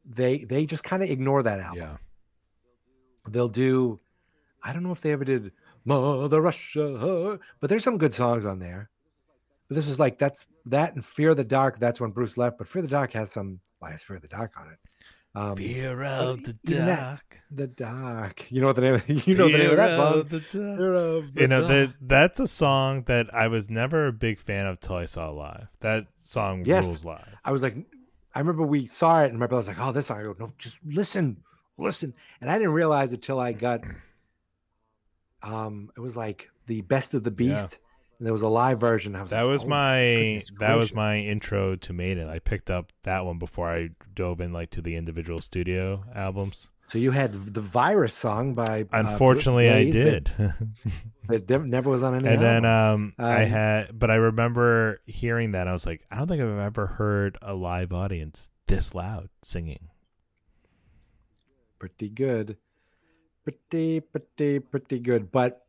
[0.06, 1.78] They they just kind of ignore that album.
[1.78, 1.98] yeah.
[3.30, 4.00] They'll do.
[4.64, 5.52] I don't know if they ever did
[5.86, 8.90] Mother Russia, but there's some good songs on there.
[9.68, 11.80] But this is like that's that and Fear of the Dark.
[11.80, 12.58] That's when Bruce left.
[12.58, 13.60] But Fear of the Dark has some.
[13.80, 14.80] Why has Fear of the Dark on it?
[15.36, 18.46] Um, Fear of the even that- the Dark.
[18.52, 19.02] You know what the name?
[19.26, 20.24] You know the name of that song.
[20.26, 21.70] Fear of the You know, Dark.
[21.72, 25.30] the, that's a song that I was never a big fan of till I saw
[25.30, 25.68] live.
[25.82, 26.86] That song Yes.
[26.86, 27.28] rules live.
[27.46, 27.76] I was like,
[28.36, 30.36] I remember we saw it, and my brother was like, "Oh, this song." I go,
[30.40, 31.44] "No, just listen,
[31.78, 33.82] listen." And I didn't realize it till I got.
[35.44, 37.36] Um, it was like the best of the Yeah.
[38.18, 39.16] And there was a live version.
[39.16, 42.28] I was That like, was "Oh, my that was my intro to Maiden.
[42.30, 46.70] I picked up that one before I dove in like to the individual studio albums.
[46.88, 48.82] So you had the virus song by.
[48.82, 50.54] uh, Unfortunately, I Blaze that- did.
[51.30, 52.28] That, nev- never was on any.
[52.28, 53.14] and then album.
[53.18, 56.42] um, I Um, had, but I remember hearing that I was like, I don't think
[56.42, 59.88] I've ever heard a live audience this loud singing.
[61.80, 62.58] pretty good,
[63.44, 65.32] pretty, pretty, pretty good.
[65.32, 65.66] But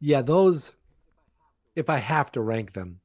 [0.00, 0.72] yeah, those.
[1.78, 3.00] If I have to rank them,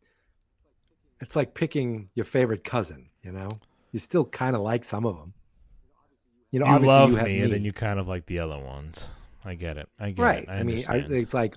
[1.21, 3.09] it's like picking your favorite cousin.
[3.23, 3.59] You know,
[3.91, 5.33] you still kind of like some of them.
[6.51, 8.59] You know, you love you have me, and then you kind of like the other
[8.59, 9.07] ones.
[9.45, 9.89] I get it.
[9.99, 10.43] I get right.
[10.43, 10.49] it.
[10.49, 11.55] I, I, mean, I, it's like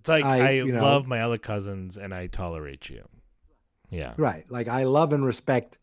[0.00, 3.08] it's like I, I- you know- love my other cousins, and I tolerate you.
[3.90, 4.44] Yeah, right.
[4.50, 5.78] Like I love and respect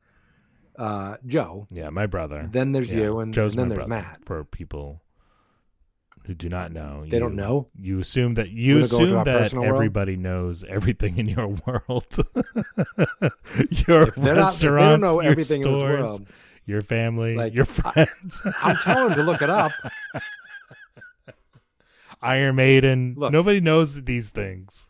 [0.77, 1.67] uh, Joe.
[1.71, 1.89] yeah.
[1.89, 2.47] My brother.
[2.49, 3.89] Then there's Yeah, you, and, Joe's and then there's brother.
[3.89, 4.25] Matt.
[4.25, 5.01] For people
[6.27, 7.67] who do not know, They don't know?
[7.79, 9.75] You assume that you Wanna go into assume that personal world?
[9.75, 12.05] everybody knows everything in your world.
[13.87, 16.27] your If they're not, if they don't restaurants, know your everything in this stores, world,
[16.65, 18.41] your family, Like, your I- friends.
[18.61, 19.71] I'm telling them to look it up.
[22.21, 23.15] Iron Maiden.
[23.17, 23.31] Look.
[23.31, 24.89] Nobody knows these things.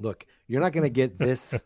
[0.00, 1.62] Look, you're not going to get this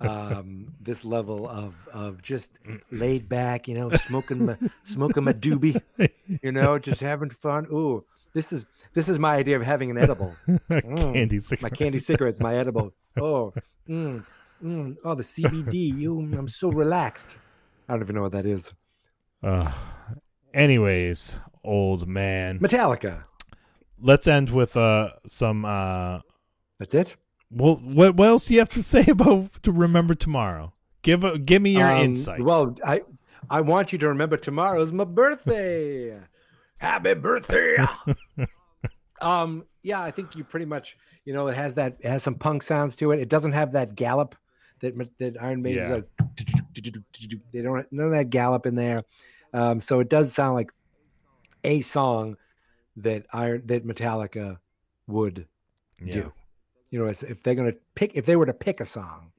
[0.00, 2.58] um this level of of just
[2.90, 5.80] laid back you know smoking my smoking my doobie
[6.42, 7.66] you know just having fun.
[7.72, 8.04] Ooh
[8.36, 10.36] this is this is my idea of having an edible.
[10.68, 13.52] Mm, Candy my candy cigarettes my edible oh
[13.88, 14.24] mm,
[14.62, 17.38] mm, oh the cbd you i'm so relaxed.
[17.88, 18.72] I don't even know what that is.
[19.42, 19.72] Uh,
[20.52, 22.58] anyways, old man.
[22.58, 23.22] metallica.
[24.00, 26.20] Let's end with uh some uh
[26.78, 27.16] that's it
[27.50, 30.72] Well, what what else do you have to say about to remember tomorrow?
[31.02, 32.42] Give a, give me your Um, insight.
[32.42, 33.02] Well, I
[33.48, 36.18] I want you to remember tomorrow's my birthday.
[36.78, 37.76] Happy birthday.
[39.20, 42.34] um, yeah, I think you pretty much, you know, it has that it has some
[42.34, 43.20] punk sounds to it.
[43.20, 44.34] It doesn't have that gallop
[44.80, 45.94] that that Iron Maiden's Yeah.
[45.94, 46.08] like.
[47.52, 49.04] They don't none of that gallop in there.
[49.54, 50.70] Um, so it does sound like
[51.64, 52.36] a song
[52.96, 54.58] that Iron that Metallica
[55.06, 55.46] would
[56.02, 56.12] yeah.
[56.12, 56.32] do.
[56.90, 59.32] You know, as if they're going to pick, if they were to pick a song,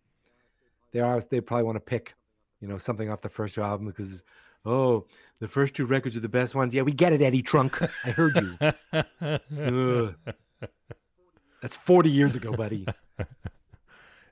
[0.92, 2.16] they are, they probably want to pick,
[2.60, 4.24] you know, something off the first two album because,
[4.66, 5.06] oh,
[5.40, 6.74] the first two records are the best ones.
[6.74, 7.82] Yeah, we get it, Eddie Trunk.
[7.82, 10.16] I heard you.
[11.62, 12.86] That's 40 years ago, buddy.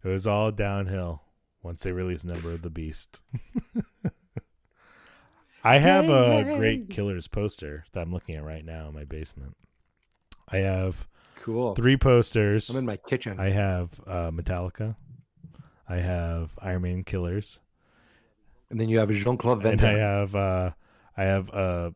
[0.05, 1.23] It was all downhill
[1.63, 3.23] once they released Number of the Beast.
[5.63, 9.57] I have a great Killers poster that I'm looking at right now in my basement.
[10.47, 11.07] I have
[11.45, 11.75] Cool.
[11.75, 12.69] three posters.
[12.71, 13.39] I'm in my kitchen.
[13.39, 14.95] I have uh, Metallica.
[15.87, 17.59] I have Iron Man Killers,
[18.71, 19.99] and then you have a Jean Claude Van and I Damme.
[19.99, 20.71] have uh,
[21.15, 21.93] I have a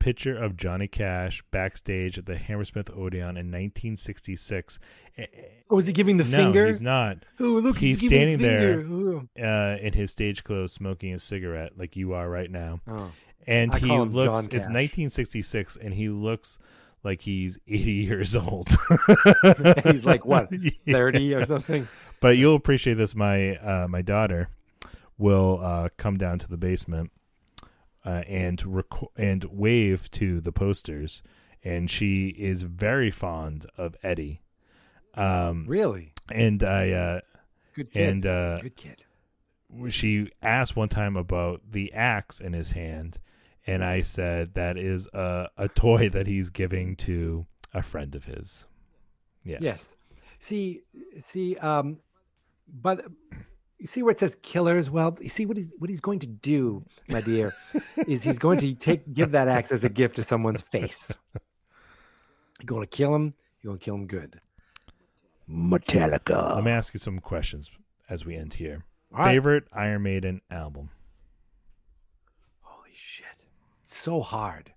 [0.00, 4.78] picture of Johnny Cash backstage at the Hammersmith Odeon in 1966.
[5.16, 5.40] Eh, eh,
[5.70, 6.66] Oh, is he giving the no, finger?
[6.66, 7.18] he's not.
[7.40, 9.74] Oh, look, he's giving the standing there.
[9.74, 12.80] uh, in his stage clothes smoking a cigarette like you are right now.
[12.88, 13.10] Oh.
[13.46, 16.58] And I he looks it's 1966 and he looks
[17.06, 18.68] like he's 80 years old.
[19.84, 20.48] He's like, what,
[20.84, 20.94] Yeah.
[20.94, 21.88] 30 or something.
[22.20, 24.48] But you'll appreciate this my uh, my daughter
[25.16, 27.10] will uh, come down to the basement
[28.04, 31.22] uh, and reco- and wave to the posters
[31.64, 34.40] and she is very fond of Eddie.
[35.14, 36.12] Um Really?
[36.30, 37.20] and I uh
[37.74, 38.08] Good kid.
[38.08, 39.04] and uh Good kid.
[39.88, 43.18] she asked one time about the axe in his hand,
[43.66, 48.24] and I said that is a, a toy that he's giving to a friend of
[48.24, 48.66] his.
[49.44, 49.60] Yes.
[49.62, 49.96] Yes.
[50.38, 50.82] See,
[51.18, 51.98] see, um,
[52.68, 53.04] but
[53.78, 54.90] you see where it says killers.
[54.90, 57.54] Well, you see what he's what he's going to do, my dear,
[58.06, 61.12] is he's going to take give that axe as a gift to someone's face.
[62.60, 63.34] You're going to kill him.
[63.60, 64.40] You're going to kill him good.
[65.48, 66.54] Metallica.
[66.56, 67.70] Let me ask you some questions
[68.08, 68.84] as we end here.
[69.10, 69.32] Right.
[69.32, 70.90] Favorite Iron Maiden album?
[72.60, 73.26] Holy shit.
[73.84, 74.72] It's so hard.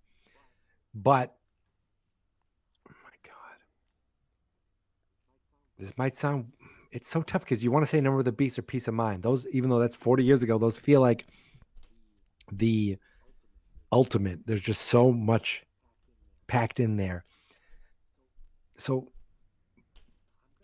[0.96, 1.36] But
[2.88, 3.60] oh my god.
[5.78, 6.52] This might sound
[6.92, 8.96] it's so tough because you want to say number of the beast or piece of
[8.96, 9.22] mind.
[9.22, 11.28] Those even though that's 40 years ago, those feel like
[12.52, 12.98] the
[13.92, 14.48] ultimate.
[14.48, 15.64] There's just so much
[16.48, 17.24] packed in there.
[18.78, 19.12] So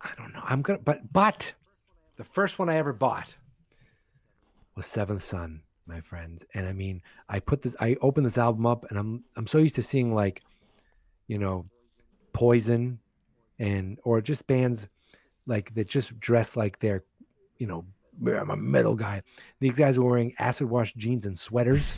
[0.00, 0.42] I don't know.
[0.42, 1.52] I'm gonna but but
[2.16, 3.36] the first one I ever bought
[4.74, 6.44] was Seventh Son, my friends.
[6.54, 9.58] And I mean, I put this, I opened this album up, and I'm I'm so
[9.58, 10.42] used to seeing like,
[11.28, 11.66] you know,
[12.32, 12.98] Poison,
[13.58, 14.88] and or just bands
[15.46, 17.04] like that just dress like they're,
[17.58, 17.84] you know,
[18.26, 19.22] I'm a metal guy.
[19.60, 21.96] These guys were wearing acid wash jeans and sweaters.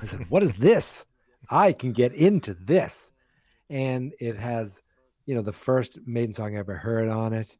[0.00, 1.06] I said, "What is this?
[1.50, 3.12] I can get into this,"
[3.70, 4.82] and it has,
[5.26, 7.56] you know, the first Maiden song I ever heard on it.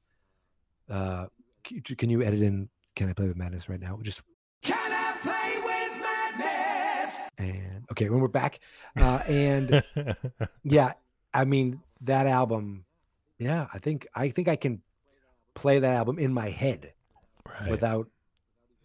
[0.89, 1.27] Uh,
[1.65, 2.69] can you edit in?
[2.97, 3.99] Can I play with madness right now?
[4.03, 4.23] Just
[7.39, 8.61] and okay, when we're back,
[8.97, 9.83] uh, and
[10.65, 10.93] yeah,
[11.33, 12.85] I mean that album.
[13.39, 14.83] Yeah, I think I think I can
[15.55, 16.93] play that album in my head
[17.47, 17.71] right.
[17.71, 18.09] without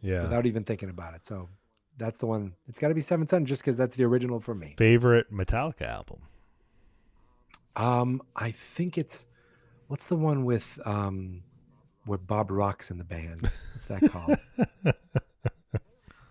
[0.01, 0.21] yeah.
[0.23, 1.25] without even thinking about it.
[1.25, 1.49] So
[1.97, 2.53] that's the one.
[2.67, 4.75] It's got to be Seven Son, just because that's the original for me.
[4.77, 6.19] Favorite Metallica album?
[7.75, 9.25] Um, I think it's
[9.87, 11.43] what's the one with um,
[12.05, 13.41] where Bob Rock's in the band?
[13.41, 14.37] What's that called?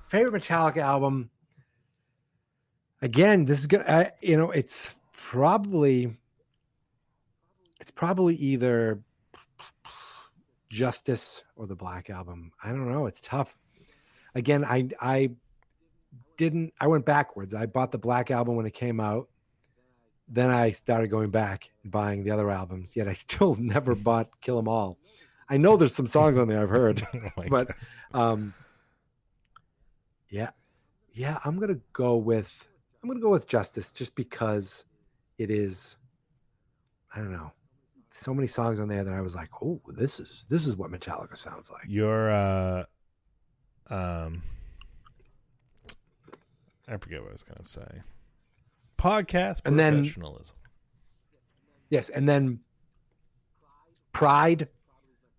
[0.08, 1.30] Favorite Metallica album.
[3.02, 3.82] Again, this is good.
[3.86, 6.16] Uh, you know, it's probably
[7.80, 9.02] it's probably either
[10.70, 12.52] Justice or the Black Album.
[12.62, 13.06] I don't know.
[13.06, 13.56] It's tough.
[14.34, 15.30] Again, I I
[16.36, 16.72] didn't.
[16.80, 17.54] I went backwards.
[17.54, 19.28] I bought the Black Album when it came out
[20.32, 22.96] then I started going back and buying the other albums.
[22.96, 24.98] Yet I still never bought Kill 'Em All.
[25.48, 27.68] I know there's some songs on there I've heard, Oh but
[28.14, 28.54] um,
[30.30, 30.50] yeah,
[31.12, 32.68] yeah, I'm gonna go with
[33.02, 34.84] I'm gonna go with Justice just because
[35.38, 35.96] it is.
[37.14, 37.52] I don't know,
[38.10, 40.90] so many songs on there that I was like, oh, this is this is what
[40.90, 41.82] Metallica sounds like.
[41.86, 42.84] your uh
[43.90, 44.42] um
[46.88, 48.02] I forget what I was gonna say.
[48.98, 50.56] Podcast And then- professionalism.
[51.90, 52.60] Yes, and then
[54.12, 54.68] Pride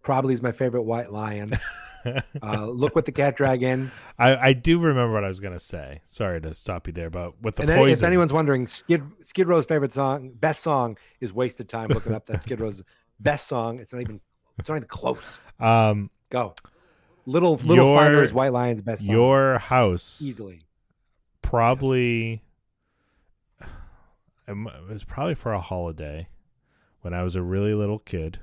[0.04, 1.52] probably is my favorite White Lion.
[2.06, 3.92] uh, Look what the cat dragon.
[4.18, 6.02] I, I do remember what I was gonna say.
[6.08, 9.48] Sorry to stop you there, but with the and then, if anyone's wondering, Skid Skid
[9.48, 12.82] Row's favorite song, best song, is "Wasted Time." Looking up that Skid Row's
[13.20, 13.80] best song.
[13.80, 14.20] It's not even
[14.60, 15.40] It's not even close.
[15.60, 16.56] Um, Go.
[17.26, 19.16] Little Little Your- Fighters, White Lion's best song.
[19.16, 20.62] your house easily.
[21.42, 22.44] probably
[24.48, 24.58] it
[24.90, 26.28] was probably for a holiday
[27.02, 28.40] when I was a really little kid.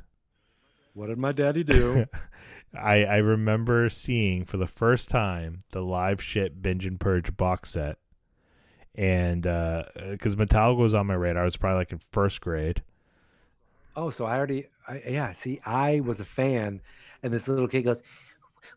[0.95, 2.07] What did my daddy do?
[2.75, 7.71] I I remember seeing for the first time the live shit binge and purge box
[7.71, 7.99] set,
[8.95, 12.83] and uh, because Metallica was on my radar, I was probably like in first grade.
[13.97, 14.67] oh, so I already.
[14.89, 15.33] I, yeah.
[15.33, 16.81] See, I was a fan,
[17.23, 18.03] and this little kid goes,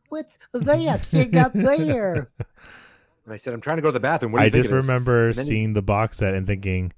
[0.10, 2.30] "What's that thing up there?"
[3.26, 4.34] And I said, "I'm trying to go to the bathroom.
[4.34, 6.46] What do you I just it is?" remember then he- seeing the box set and
[6.46, 6.92] thinking,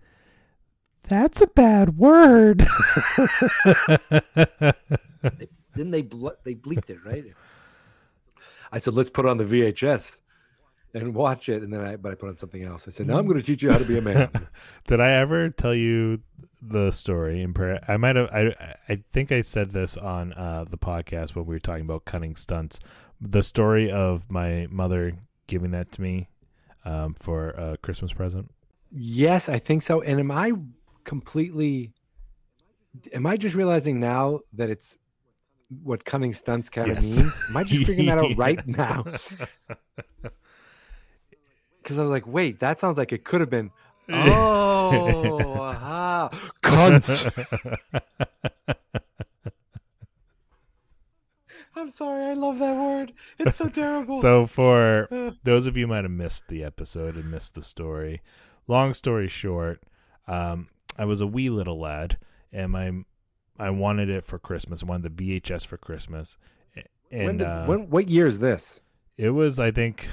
[1.04, 2.66] "That's a bad word."
[5.76, 7.26] Then they ble- they bleeped it, right?
[8.71, 10.21] I said, "Let's put on the VHS
[10.93, 12.88] and watch it." And then I, but I put on something else.
[12.88, 14.30] I said, "Now I'm going to teach you how to be a man."
[14.88, 16.21] Did I ever tell you
[16.61, 17.41] the story?
[17.41, 18.30] In prayer, I might have.
[18.32, 22.05] I I think I said this on uh, the podcast when we were talking about
[22.05, 22.80] cunning stunts.
[23.21, 25.13] The story of my mother
[25.47, 26.28] giving that to me
[26.84, 28.51] um, for a Christmas present.
[28.91, 30.01] yes, I think so.
[30.01, 30.53] And am I
[31.03, 31.91] completely?
[33.13, 34.95] Am I just realizing now that it's
[35.84, 37.21] what cunning stunts kind of Yes.
[37.21, 37.45] means?
[37.49, 39.05] Am I just figuring that out right now?
[41.82, 43.69] Because I was like, wait, that sounds like it could have been.
[44.09, 46.30] Oh, aha.
[46.63, 47.32] cunts.
[51.76, 53.13] I'm sorry, I love that word.
[53.38, 54.21] It's so terrible.
[54.21, 58.21] So for those of you who might have missed the episode and missed the story,
[58.67, 59.84] long story short,
[60.28, 62.17] um, I was a wee little lad,
[62.51, 62.91] and my
[63.58, 64.84] I wanted it for Christmas.
[64.84, 66.38] I wanted the VHS for Christmas,
[67.12, 68.82] and when did, uh, when, what year is this?
[69.18, 70.08] it was I think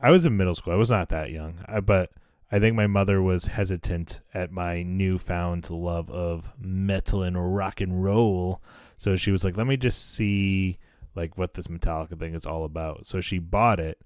[0.00, 0.72] I was in middle school.
[0.72, 2.10] I was not that young, I, but
[2.50, 8.02] I think my mother was hesitant at my newfound love of metal and rock and
[8.02, 8.62] roll.
[8.96, 10.78] So she was like, "Let me just see
[11.14, 14.00] like what this Metallica thing is all about." So she bought it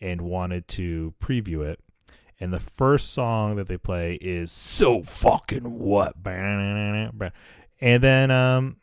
[0.00, 1.80] and wanted to preview it.
[2.40, 7.32] And the first song that they play is "So Fucking What," and
[7.80, 8.76] then um,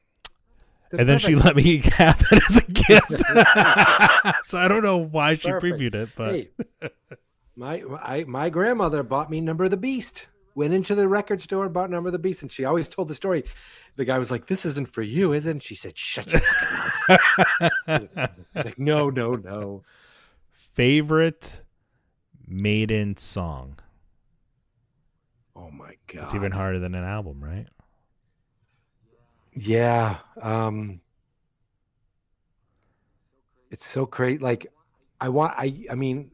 [0.91, 4.46] and then she let me have it as a gift.
[4.48, 5.80] so I don't know why she Perfect.
[5.80, 6.50] previewed it, but Hey,
[7.56, 10.28] my I, my grandmother bought me Number of the Beast.
[10.56, 13.16] Went into the record store, bought Number of the Beast, and she always told the
[13.16, 13.43] story.
[13.98, 16.41] The guy was like, "This isn't for you, is it?" And she said, "Shut your
[16.72, 19.84] mouth." Like, no, no, no.
[20.54, 21.62] favorite
[22.48, 23.80] maiden song.
[25.58, 26.24] Oh my god.
[26.24, 27.68] It's even harder than an album, right?
[29.56, 30.18] Yeah.
[30.41, 30.99] Um
[33.72, 34.41] it's so great.
[34.41, 34.68] Like
[35.20, 36.32] I want I I mean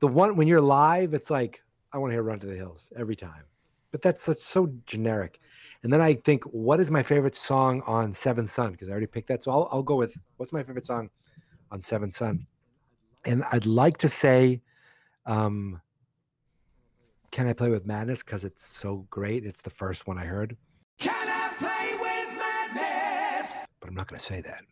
[0.00, 1.62] the one when you're live, it's like
[1.92, 3.44] I want to hear Run to the Hills every time.
[3.92, 5.38] But that's such, so generic.
[5.82, 8.72] And then I think, what is my favorite song on Seventh Son?
[8.72, 9.42] Because I already picked that.
[9.42, 11.10] So I'll I'll go with what's my favorite song
[11.70, 12.46] on Seventh Son?
[13.24, 14.62] And I'd like to say
[15.26, 15.80] um
[17.30, 18.22] Can I Play with Madness?
[18.22, 19.44] Because it's so great.
[19.46, 20.56] It's the first one I heard.
[23.82, 24.62] But I'm not going to say that.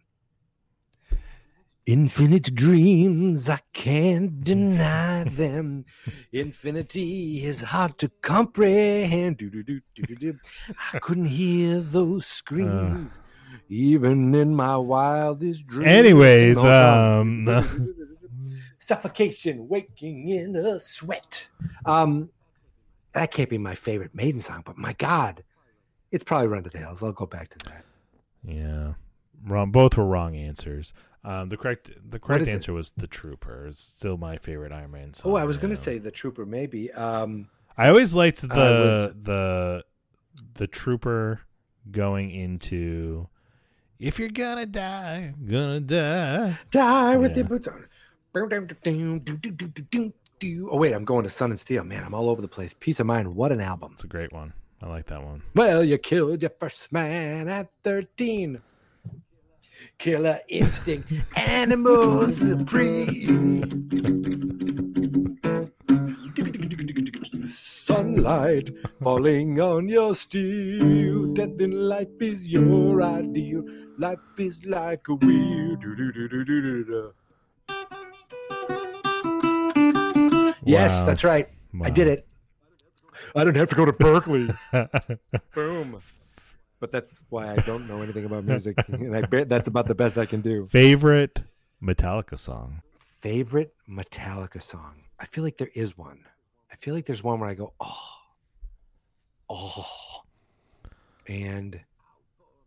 [1.84, 5.84] Infinite dreams, I can't deny them.
[6.30, 9.38] Infinity is hard to comprehend.
[9.38, 10.38] Do-do-do, do-do-do.
[10.92, 13.18] I couldn't hear those screams,
[13.68, 15.88] even in my wildest dreams.
[15.88, 17.48] Anyways, um,
[18.78, 21.48] suffocation, waking in a sweat.
[21.84, 22.30] Um,
[23.14, 25.42] that can't be my favorite Maiden song, but my God,
[26.12, 27.02] it's probably Run to the Hills.
[27.02, 27.84] I'll go back to that.
[28.44, 28.94] Yeah,
[29.46, 29.70] wrong.
[29.70, 30.92] Both were wrong answers.
[31.22, 32.52] Um, the correct the correct is it?
[32.52, 33.66] answer was the Trooper.
[33.66, 35.32] It's still my favorite Iron Maiden song.
[35.32, 36.90] Oh, I was going to say the Trooper, maybe.
[36.92, 39.84] Um, I always liked the was- the
[40.54, 41.40] the Trooper
[41.90, 43.28] going into.
[43.98, 46.58] If you're gonna die, gonna die.
[46.70, 47.36] Die with Yeah.
[47.38, 47.86] your boots on.
[50.72, 51.84] Oh wait, I'm going to Sun and Steel.
[51.84, 52.72] Man, I'm all over the place.
[52.72, 53.34] Piece of Mind.
[53.34, 53.90] What an album.
[53.92, 54.54] It's a great one.
[54.82, 55.42] I like that one.
[55.54, 58.62] Well, you killed your first man at 13.
[59.98, 63.88] Killer instinct, animals supreme.
[67.44, 68.70] Sunlight
[69.02, 71.34] falling on your steel.
[71.34, 73.62] Death in life is your ideal.
[73.98, 75.76] Life is like a wheel.
[75.76, 77.12] Do-do-do-do-do-do-do.
[80.64, 81.48] Yes, that's right.
[81.82, 82.26] I did it.
[83.34, 84.50] I didn't have to go to Berkeley.
[85.54, 86.00] Boom.
[86.80, 89.94] But that's why I don't know anything about music, and I bet that's about the
[89.94, 90.66] best I can do.
[90.68, 91.42] Favorite
[91.82, 92.82] Metallica song.
[93.20, 95.04] Favorite Metallica song?
[95.18, 96.24] I feel like there is one.
[96.72, 98.08] I feel like there's one where I go, oh,
[99.50, 100.22] oh,
[101.26, 101.80] and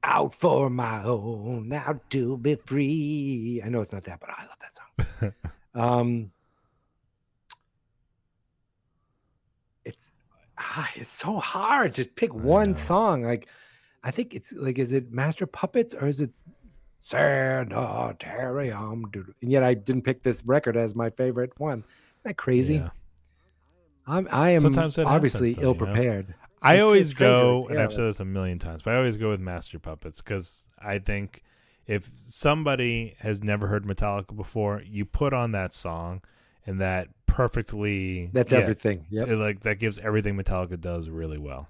[0.04, 3.62] out for my own, out to be free.
[3.66, 5.34] I know it's not that, but I love that song.
[5.74, 6.32] um,
[9.86, 10.10] it's
[10.64, 13.24] ah, it's so hard to pick one song.
[13.24, 13.48] Like,
[14.04, 16.32] I think it's like, is it Master Puppets or is it
[17.02, 19.06] Sanitarium?
[19.12, 19.34] Dude?
[19.42, 21.80] And yet I didn't pick this record as my favorite one.
[21.80, 21.86] Isn't
[22.24, 22.76] that crazy?
[22.76, 22.90] Yeah.
[24.06, 25.72] I'm I am Sometimes that obviously happens, though, you know?
[25.72, 26.36] ill prepared.
[26.62, 29.18] I It's- always it's go, and I've said this a million times, but I always
[29.18, 31.44] go with Master Puppets because I think
[31.88, 36.22] if somebody has never heard Metallica before, you put on that song,
[36.66, 39.06] and that perfectly That's yeah, everything.
[39.12, 41.68] It, like that gives everything Metallica does really well.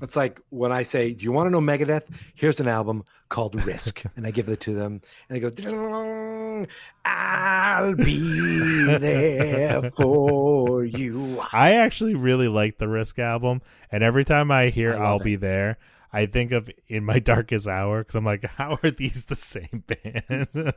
[0.00, 3.64] It's like when I say, "Do you want to know Megadeth?" Here's an album called
[3.64, 6.66] Risk, and I give it to them, and they go,
[7.04, 13.62] "I'll be there for you." I actually really like the Risk album,
[13.92, 15.24] and every time I hear I i'll it.
[15.24, 15.78] Be There,"
[16.12, 19.84] I think of "In My Darkest Hour" because I'm like, how are these the same
[19.86, 20.74] band?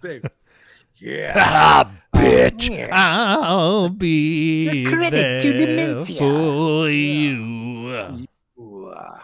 [0.97, 2.89] Yeah, ah, bitch!
[2.91, 6.17] I'll be The credit to Dementia.
[6.17, 8.27] for you.
[8.59, 9.19] Ooh, uh,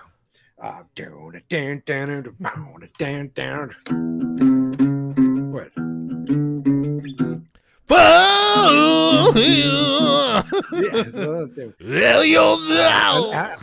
[0.62, 3.76] uh, down, down, down, down, down, down.
[5.52, 5.72] What?
[7.88, 9.82] For you.
[12.70, 13.58] Well, uh,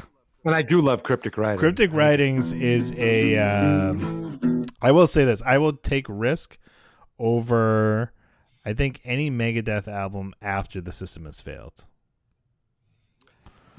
[0.45, 1.59] and I do love cryptic writing.
[1.59, 3.37] Cryptic Writings is a.
[3.39, 6.59] Um, I will say this: I will take Risk
[7.19, 8.13] over.
[8.65, 11.87] I think any Megadeth album after the system has failed.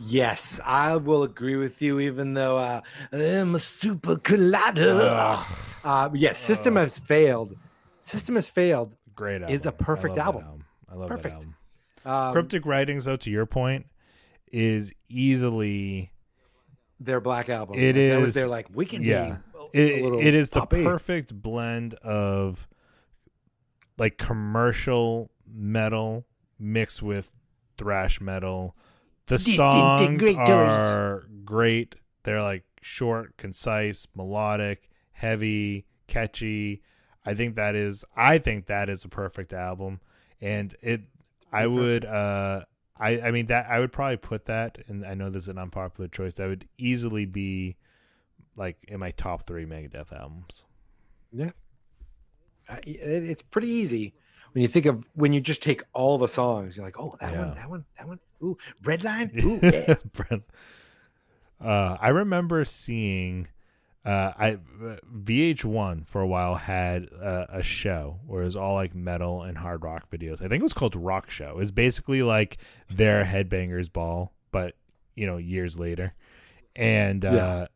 [0.01, 2.81] Yes, I will agree with you, even though uh,
[3.11, 5.43] I'm a super collider.
[5.83, 6.83] Uh, yes, System Ugh.
[6.83, 7.57] has failed.
[7.99, 8.95] System has failed.
[9.13, 9.53] Great album.
[9.53, 10.63] Is a perfect I that album.
[10.89, 11.23] I love Perfect.
[11.23, 11.55] that album.
[12.05, 13.87] Um, Cryptic Writings, though, to your point,
[14.51, 16.11] is easily
[17.01, 17.75] their black album.
[17.77, 19.37] It Like, That was is- their like we can yeah.
[19.73, 19.79] be.
[19.79, 22.68] it, it is the perfect blend of
[23.99, 26.25] like commercial metal
[26.57, 27.29] mixed with
[27.77, 28.75] thrash metal.
[29.27, 30.23] The songs
[30.57, 31.95] are great.
[32.23, 36.81] They're like short, concise, melodic, heavy, catchy.
[37.25, 39.99] I think that is I think that is a perfect album.
[40.41, 41.01] And it
[41.51, 42.63] I would uh
[42.97, 45.57] I I mean that I would probably put that and I know this is an
[45.57, 46.35] unpopular choice.
[46.35, 47.75] That would easily be
[48.57, 50.65] like in my top 3 Megadeth albums.
[51.31, 51.55] It-
[52.85, 54.13] it's pretty easy
[54.53, 56.75] when you think of when you just take all the songs.
[56.77, 57.39] You're like, oh, that Yeah.
[57.45, 58.19] one, that one, that one.
[58.43, 59.43] Ooh, Redline.
[59.43, 59.95] Ooh, yeah.
[60.13, 60.43] Brent.
[61.61, 63.47] Uh, I remember seeing
[64.05, 64.57] uh, I
[65.13, 69.57] VH1 for a while had uh, a show where it was all like metal and
[69.57, 70.35] hard rock videos.
[70.35, 71.59] I think it was called Rock Show.
[71.59, 72.57] It's basically like
[72.89, 74.75] their Headbangers Ball, but
[75.15, 76.13] you know years later.
[76.75, 77.67] And uh, Yeah.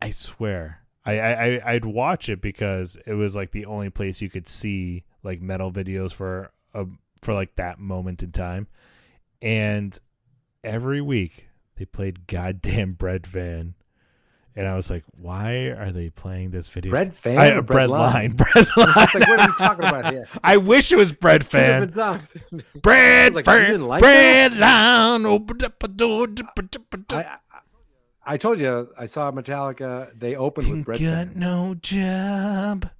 [0.00, 4.30] I swear, I, I I'd watch it because it was like the only place you
[4.30, 6.86] could see like metal videos for a
[7.20, 8.68] for like that moment in time.
[9.40, 9.98] And
[10.62, 13.74] every week they played goddamn Bread Van.
[14.54, 16.90] And I was like, why are they playing this video?
[16.90, 17.38] Bread fan.
[17.38, 18.32] I, or bread, bread line.
[18.36, 18.88] Bread line.
[18.94, 20.28] I was like, what are we talking about here?
[20.44, 21.90] I wish it was bread fan.
[21.90, 22.36] songs.
[22.74, 23.80] Bread like, you fan.
[23.80, 25.24] like bread line.
[25.24, 26.28] Open up a door.
[27.12, 27.38] I,
[28.24, 30.10] I, I told you I saw Metallica.
[30.18, 31.32] They opened with Ain't Bread got Fan.
[31.38, 32.90] no job.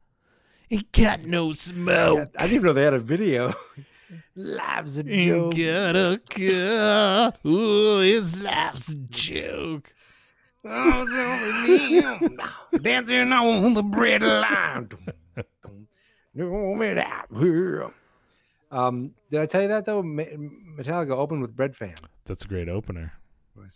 [0.71, 2.31] Ain't got no smoke.
[2.39, 3.53] I didn't even know they had a video.
[4.37, 5.55] Life's a Ain't joke.
[5.57, 7.33] got a car.
[7.51, 9.93] Ooh, his life's a joke.
[10.65, 12.05] Dancing
[13.33, 14.89] on the bread line.
[18.71, 20.03] Um, did I tell you that though?
[20.03, 21.95] Metallica opened with Bread Fan,
[22.25, 23.13] That's a great opener.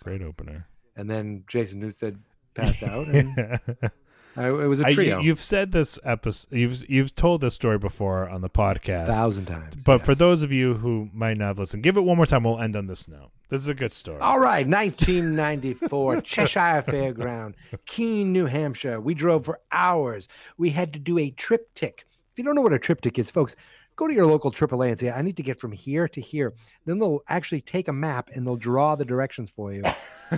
[0.04, 0.66] Great opener.
[0.96, 2.18] And then Jason Newsted
[2.54, 3.60] passed out, and
[4.36, 5.20] I, it was a I, trio.
[5.20, 6.52] you, have said this episode.
[6.52, 9.08] You've you've told this story before on the podcast.
[9.08, 9.74] a thousand times.
[9.84, 12.44] But for those of you who might not have listened, give it one more time.
[12.44, 13.30] We'll end on this note.
[13.48, 14.20] This is a good story.
[14.20, 17.54] All right, 1994, Cheshire Fairground,
[17.86, 19.00] Keene, New Hampshire.
[19.00, 20.26] We drove for hours.
[20.58, 22.00] We had to do a TripTik.
[22.00, 23.54] If you don't know what a TripTik is, folks,
[23.96, 26.52] go to your local AAA and say, I need to get from here to here.
[26.84, 29.82] Then they'll actually take a map and they'll draw the directions for you.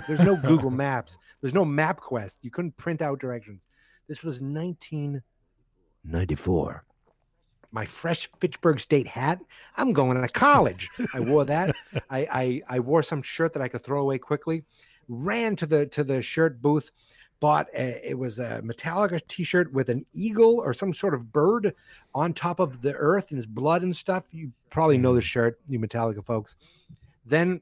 [0.07, 2.39] There's no Google Maps, there's no MapQuest.
[2.41, 3.67] You couldn't print out directions.
[4.07, 6.85] This was 1994.
[7.71, 9.39] My fresh Fitchburg State hat.
[9.77, 10.89] I'm going to college.
[11.13, 11.75] I wore that.
[12.09, 14.63] I, I I wore some shirt that I could throw away quickly.
[15.07, 16.89] Ran to the to the shirt booth.
[17.39, 21.73] Bought a, it was a Metallica T-shirt with an eagle or some sort of bird
[22.13, 24.25] on top of the earth and his blood and stuff.
[24.31, 26.57] You probably know the shirt, you Metallica folks.
[27.25, 27.61] Then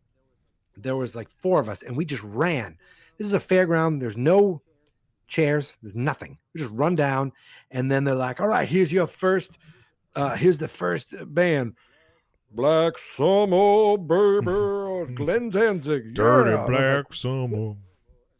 [0.75, 2.77] there was like four of us, and we just ran.
[3.17, 3.99] This is a fairground.
[3.99, 4.61] There's no
[5.27, 5.77] chairs.
[5.81, 6.37] There's nothing.
[6.53, 7.33] We just run down,
[7.71, 9.57] and then they're like, "All right, here's your first.
[10.15, 11.75] Uh, here's the first band."
[12.51, 16.57] Black Summer, baby, Glenn Danzig, Dirty yeah.
[16.57, 17.13] I was like, black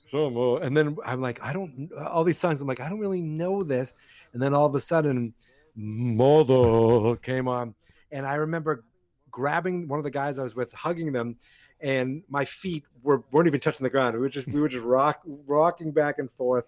[0.07, 0.25] summer.
[0.29, 0.39] Summer.
[0.39, 3.21] Oh, and then I'm like, I don't, all these songs, I'm like, I don't really
[3.21, 3.95] know this.
[4.33, 5.33] And then all of a sudden,
[5.75, 7.75] Mother came on.
[8.11, 8.85] And I remember
[9.31, 11.35] grabbing one of the guys I was with, hugging them,
[11.79, 14.15] and my feet were, weren't even touching the ground.
[14.15, 16.65] We were just, we were just rock, rocking back and forth.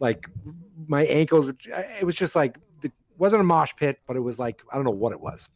[0.00, 0.26] Like
[0.88, 4.62] my ankles, it was just like, it wasn't a mosh pit, but it was like,
[4.72, 5.48] I don't know what it was.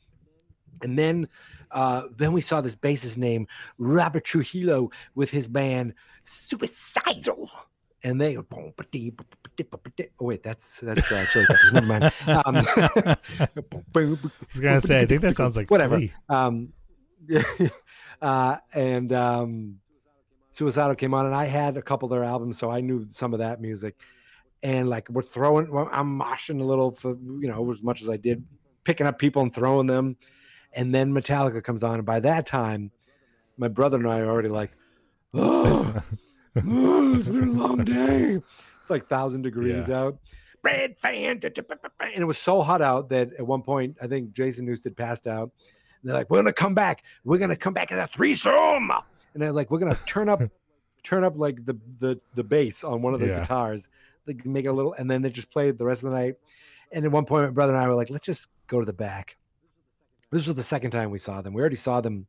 [0.82, 1.28] And then,
[1.74, 3.48] uh, then we saw this bassist named
[3.78, 7.50] Robert Trujillo with his band Suicidal,
[8.04, 8.36] and they
[10.20, 11.72] oh wait, that's that's uh, Chili Peppers.
[11.72, 12.04] Never mind.
[12.26, 12.56] Um,
[13.46, 14.16] I
[14.52, 16.00] was gonna say, I think that sounds like Whatever.
[16.28, 16.72] Um,
[18.22, 19.76] uh, and um,
[20.52, 23.32] Suicidal came on, and I had a couple of their albums, so I knew some
[23.32, 23.96] of that music.
[24.62, 28.16] And like we're throwing, I'm moshing a little for you know as much as I
[28.16, 28.44] did,
[28.84, 30.16] picking up people and throwing them.
[30.76, 32.90] And then Metallica comes on, and by that time,
[33.56, 34.72] my brother and I are already like,
[35.32, 36.02] oh,
[36.66, 38.40] oh, it's been a long day.
[38.80, 40.18] It's like thousand degrees out.
[40.62, 42.06] Red fan, da, da, ba, ba, ba.
[42.06, 45.26] and it was so hot out that at one point I think Jason Newsted passed
[45.26, 45.50] out.
[46.02, 47.02] And they're like, "We're gonna come back.
[47.24, 48.90] We're gonna come back as a threesome."
[49.34, 50.42] And they're like, "We're gonna turn up,
[51.02, 53.40] turn up like the the the bass on one of the Yeah.
[53.40, 53.88] guitars,
[54.26, 56.34] like make it a little." And then they just played the rest of the night.
[56.92, 58.92] And at one point, my brother and I were like, "Let's just go to the
[58.92, 59.36] back."
[60.34, 61.54] This was the second time we saw them.
[61.54, 62.26] We already saw them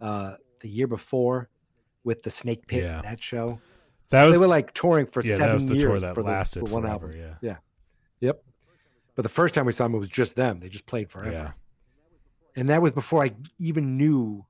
[0.00, 1.48] uh, the year before
[2.04, 3.00] with the Snake Pit Yeah.
[3.02, 3.58] that show.
[4.10, 6.14] That was they were like touring for yeah, seven that was the years tour that
[6.14, 7.06] for, the, lasted for one forever.
[7.08, 7.36] album.
[7.42, 7.56] Yeah,
[8.20, 8.44] Yep.
[9.16, 10.60] But the first time we saw them, it was just them.
[10.60, 11.32] They just played forever.
[11.32, 11.50] yeah.
[12.54, 14.46] And that was before I even knew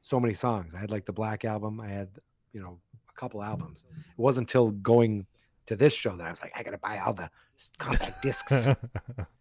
[0.00, 0.74] so many songs.
[0.74, 1.80] I had like the Black album.
[1.80, 2.08] I had,
[2.52, 3.84] you know, a couple albums.
[3.96, 5.26] It wasn't until going
[5.66, 7.30] to this show that I was like, I got to buy all the
[7.78, 8.68] compact discs.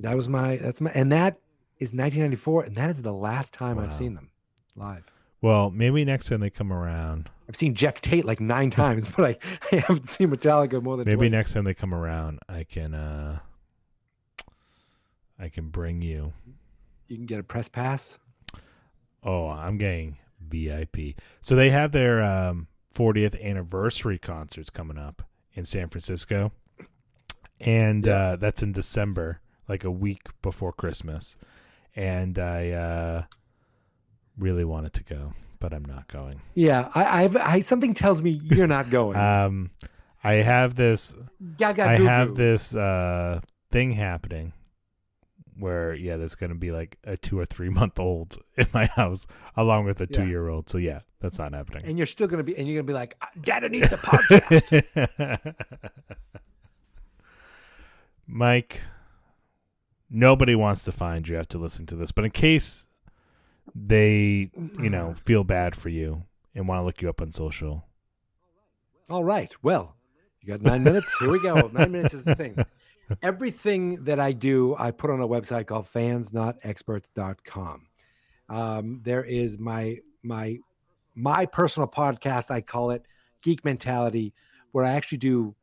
[0.00, 1.38] that was my, that's my, and that
[1.78, 2.64] is 1994.
[2.64, 3.84] And that is the last time Wow.
[3.84, 4.30] I've seen them
[4.76, 5.10] live.
[5.42, 9.24] well, maybe next time they come around, I've seen Geoff Tate like nine times, but
[9.24, 9.36] I,
[9.72, 11.30] I haven't seen Metallica more than maybe twice.
[11.30, 13.38] next time they come around, I can uh
[15.38, 16.32] I can bring you.
[17.08, 18.18] You can get a press pass.
[19.22, 21.14] Oh, I'm getting VIP.
[21.40, 25.22] So they have their um 40th anniversary concerts coming up
[25.54, 26.52] in San Francisco.
[27.60, 28.12] And Yeah.
[28.32, 31.36] uh that's in December, like a week before Christmas.
[31.94, 33.22] And I uh
[34.38, 36.40] really wanted to go, but I'm not going.
[36.54, 39.16] Yeah, I, I've, I something tells me you're not going.
[39.16, 39.70] Um
[40.22, 41.14] I have this
[41.58, 43.40] Gaga I have this uh
[43.70, 44.52] thing happening
[45.58, 49.26] where yeah, there's gonna be like a two or three month old in my house
[49.56, 50.16] along with a Yeah.
[50.18, 50.68] two year old.
[50.68, 51.84] So yeah, that's not happening.
[51.86, 55.54] and you're still gonna be, and you're gonna be like, Dada needs a podcast.
[58.26, 58.80] Mike,
[60.10, 62.86] nobody wants to find you after listening to this, but in case
[63.74, 64.50] they,
[64.80, 66.24] you know, feel bad for you
[66.54, 67.84] and want to look you up on social,
[69.10, 69.52] All right.
[69.62, 69.96] Well,
[70.40, 71.14] you got nine minutes.
[71.18, 71.54] Here we go.
[71.72, 72.56] Nine minutes is the thing.
[73.22, 77.86] Everything that I do, I put on a website called fansnotexperts.com.
[78.48, 80.58] Um, there is my my
[81.14, 82.50] my personal podcast.
[82.50, 83.02] I call it
[83.42, 84.34] Geek Mentality,
[84.72, 85.54] where I actually do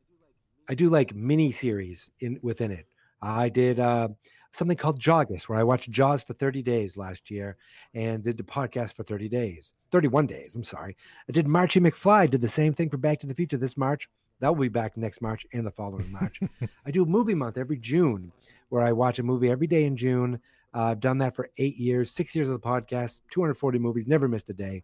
[0.70, 2.88] I do like mini series in within it.
[3.24, 4.10] I did uh,
[4.52, 7.56] something called Jawgus, where I watched Jaws for 30 days last year
[7.94, 10.56] and did the podcast for 30 days, 31 days.
[10.56, 10.98] I'm sorry.
[11.28, 14.10] I did Marchy McFly, did the same thing for Back to the Future this March.
[14.42, 16.42] That will be back next March and the following March.
[16.86, 18.32] I do a movie month every June
[18.68, 20.40] where I watch a movie every day in June.
[20.76, 24.28] Uh, I've done that for eight years, six years of the podcast, 240 movies, never
[24.28, 24.84] missed a day.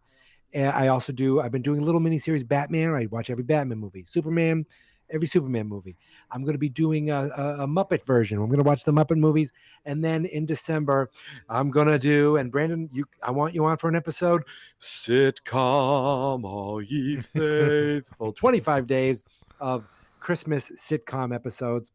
[0.54, 2.94] And I also do, I've been doing a little mini series Batman.
[2.94, 4.64] I watch every Batman movie, Superman,
[5.10, 5.96] every Superman movie.
[6.30, 8.38] I'm going to be doing a, a, a Muppet version.
[8.38, 9.52] I'm going to watch the Muppet movies.
[9.84, 11.10] And then in December,
[11.48, 14.42] I'm going to do, and Brandon, you, I want you on for an episode
[14.80, 18.32] sitcom, all ye faithful.
[18.32, 19.24] 25 days
[19.60, 19.84] of
[20.20, 21.92] Christmas sitcom episodes.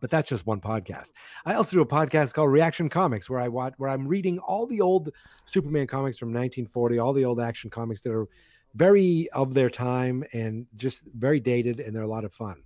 [0.00, 1.12] But that's just one podcast.
[1.46, 4.66] I also do a podcast called Reaction Comics, where I watch, where I'm reading all
[4.66, 5.10] the old
[5.44, 8.26] Superman comics from 1940, all the old action comics that are
[8.74, 12.62] very of their time and just very dated, and they're a lot of fun.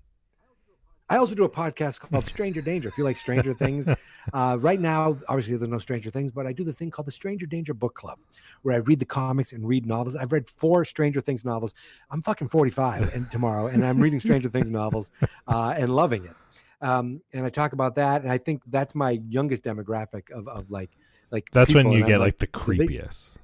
[1.08, 2.88] I also do a podcast called Stranger Danger.
[2.88, 3.88] If you like Stranger Things,
[4.32, 7.12] uh, right now, obviously there's no Stranger Things, but I do the thing called the
[7.12, 8.18] Stranger Danger Book Club,
[8.62, 10.16] where I read the comics and read novels.
[10.16, 11.74] I've read four Stranger Things novels.
[12.10, 15.12] I'm fucking 45 and tomorrow, and I'm reading Stranger Things novels
[15.46, 16.34] uh, and loving it.
[16.80, 20.70] Um, and I talk about that, and I think that's my youngest demographic of, of
[20.70, 20.90] like
[21.30, 23.36] like that's when you and get like the they- creepiest.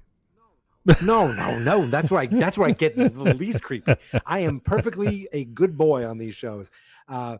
[1.02, 1.86] No, no, no.
[1.86, 3.94] That's where I that's where I get the least creepy.
[4.26, 6.70] I am perfectly a good boy on these shows.
[7.09, 7.38] Uh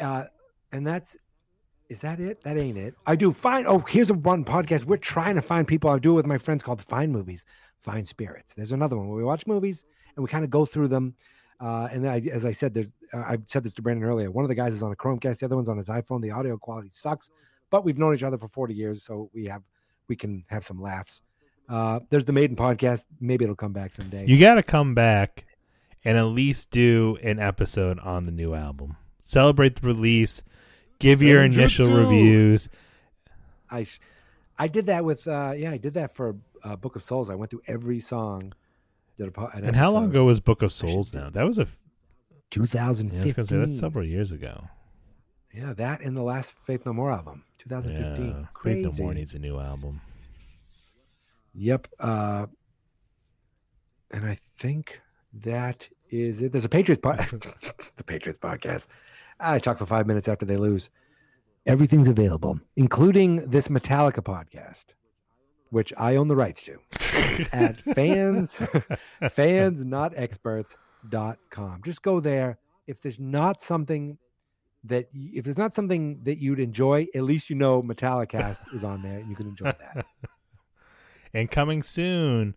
[0.00, 0.24] uh
[0.72, 1.16] and that's
[1.88, 2.42] is that it?
[2.44, 2.94] That ain't it.
[3.06, 4.84] I do find oh, here's a one podcast.
[4.84, 5.90] We're trying to find people.
[5.90, 7.44] I do it with my friends called Find Movies,
[7.78, 8.54] Find Spirits.
[8.54, 9.84] There's another one where we watch movies
[10.14, 11.14] and we kind of go through them.
[11.58, 14.30] Uh, and I, as I said, there's, uh, I said this to Brandon earlier.
[14.30, 16.22] One of the guys is on a Chromecast, the other one's on his iPhone.
[16.22, 17.30] The audio quality sucks,
[17.70, 19.62] but we've known each other for 40 years, so we have
[20.08, 21.20] we can have some laughs.
[21.70, 23.06] Uh, there's the Maiden podcast.
[23.20, 24.26] Maybe it'll come back someday.
[24.26, 25.44] You got to come back
[26.04, 28.96] and at least do an episode on the new album.
[29.20, 30.42] Celebrate the release.
[30.98, 32.68] Give your initial reviews.
[33.70, 33.86] I
[34.58, 37.30] I did that with uh, yeah, I did that for uh, Book of Souls.
[37.30, 38.52] I went through every song.
[39.16, 41.30] Did a, an And how long ago was Book of Souls now?
[41.30, 41.62] That was a.
[41.62, 41.78] f-
[42.52, 43.32] Yeah, 2015.
[43.32, 44.64] gonna say that's several years ago.
[45.54, 48.26] Yeah, that and the last Faith No More album, 2015.
[48.26, 50.00] Yeah, Faith No More needs a new album.
[51.54, 51.88] Yep.
[51.98, 52.46] Uh,
[54.10, 55.00] and I think
[55.32, 56.52] that is it.
[56.52, 57.12] There's a Patriots po-
[57.96, 58.86] the Patriots podcast.
[59.38, 60.90] I talk for five minutes after they lose.
[61.66, 64.86] Everything's available, including this Metallica podcast,
[65.70, 66.78] which I own the rights to
[67.52, 68.62] at fans
[69.30, 71.82] fans not experts.com.
[71.84, 72.58] Just go there.
[72.86, 74.18] If there's not something
[74.84, 79.02] that if there's not something that you'd enjoy, at least you know Metallicast is on
[79.02, 80.06] there and you can enjoy that.
[81.32, 82.56] And coming soon,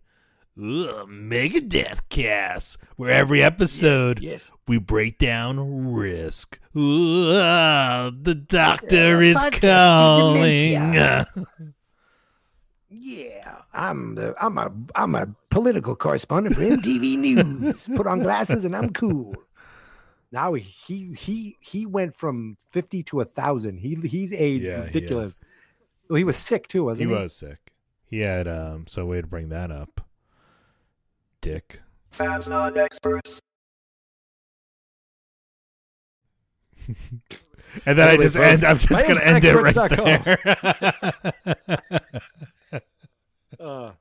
[0.58, 4.50] ugh, Megadeth Cast, where every episode yes.
[4.66, 6.58] we break down risk.
[6.74, 9.96] Ugh, the doctor is podcast
[11.36, 11.44] calling.
[12.96, 17.88] Yeah, I'm the I'm a I'm a political correspondent for MTV News.
[17.96, 19.34] Put on glasses and I'm cool.
[20.30, 23.78] Now he he he went from fifty to a thousand.
[23.78, 25.26] He he's aged Yeah, he ridiculous.
[25.28, 25.42] is.
[26.08, 27.16] well, he was sick too, wasn't he?
[27.16, 27.20] he?
[27.22, 27.63] was sick.
[28.14, 28.84] He had um.
[28.86, 30.00] So way to bring that up,
[31.40, 31.80] Dick.
[32.12, 33.42] Fans not experts.
[37.86, 38.64] And then I just folks, end.
[38.64, 39.74] I'm just gonna end it right
[41.90, 42.00] there.
[43.58, 43.92] Uh,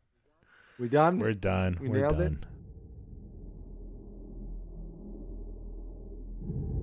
[0.77, 1.18] we done?
[1.19, 1.77] We're done.
[1.80, 2.45] We We're done.
[6.48, 6.82] it?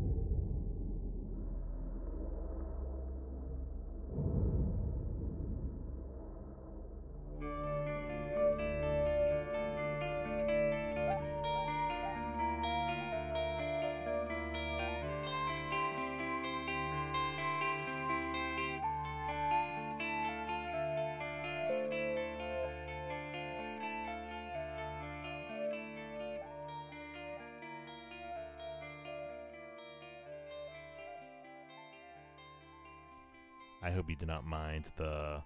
[34.21, 35.43] Did not mind the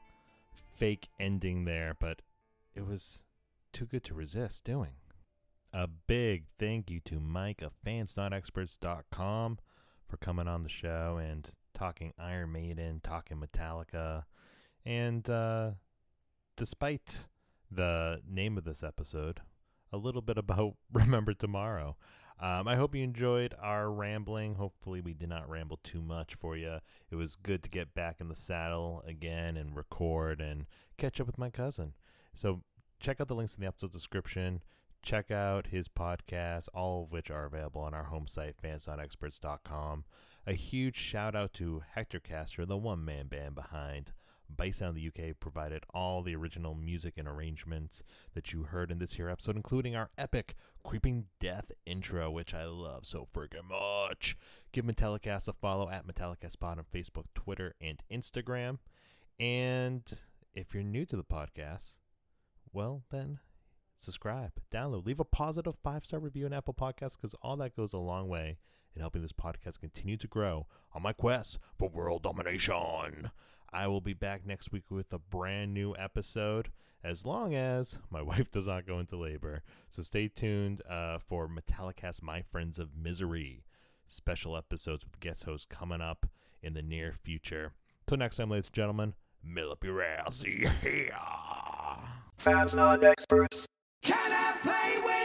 [0.75, 2.21] fake ending there, but
[2.75, 3.23] it was
[3.73, 4.95] too good to resist doing.
[5.73, 9.59] A big thank you to Mike of fansnotexperts.com
[10.09, 14.25] for coming on the show and talking Iron Maiden, talking Metallica,
[14.85, 15.71] and uh,
[16.57, 17.27] despite
[17.71, 19.41] the name of this episode,
[19.93, 21.97] a little bit about Remember Tomorrow.
[22.41, 24.57] Um, I hope you enjoyed our rambling.
[24.57, 26.79] Hopefully, we did not ramble too much for you.
[27.11, 30.67] It was good to get back in the saddle again and record and
[30.99, 31.95] catch up with my cousin.
[32.35, 32.63] So,
[33.01, 34.63] check out the links in the episode description.
[35.03, 40.05] Check out his podcast, all of which are available on our home site, fansnotexperts.com.
[40.47, 44.13] A huge shout out to Hector Castro, the one man band behind
[44.49, 48.03] Bison the UK provided all the original music and arrangements
[48.35, 50.55] that you heard in this here episode, including our epic
[50.85, 54.37] Creeping Death intro, which I love so freaking much.
[54.73, 58.79] Give Metallicast a follow at Metallicastpod on Facebook, Twitter, and Instagram.
[59.41, 60.03] And
[60.55, 61.97] if you're new to the podcast,
[62.73, 63.41] well, then
[63.99, 67.93] subscribe, download, leave a positive five star review on Apple Podcasts because all that goes
[67.93, 68.59] a long way
[68.95, 73.31] in helping this podcast continue to grow on my quest for world domination.
[73.75, 76.71] I will be back next week with a brand new episode
[77.03, 79.63] as long as my wife does not go into labor.
[79.91, 83.65] So stay tuned uh, for Metallicast My Friends of Misery
[84.07, 86.27] special episodes with guest hosts coming up
[86.63, 87.73] in the near future.
[88.07, 90.45] Till next time, ladies and gentlemen, mill up your ass.
[92.39, 93.67] Fans not experts.
[94.03, 95.24] Can I play with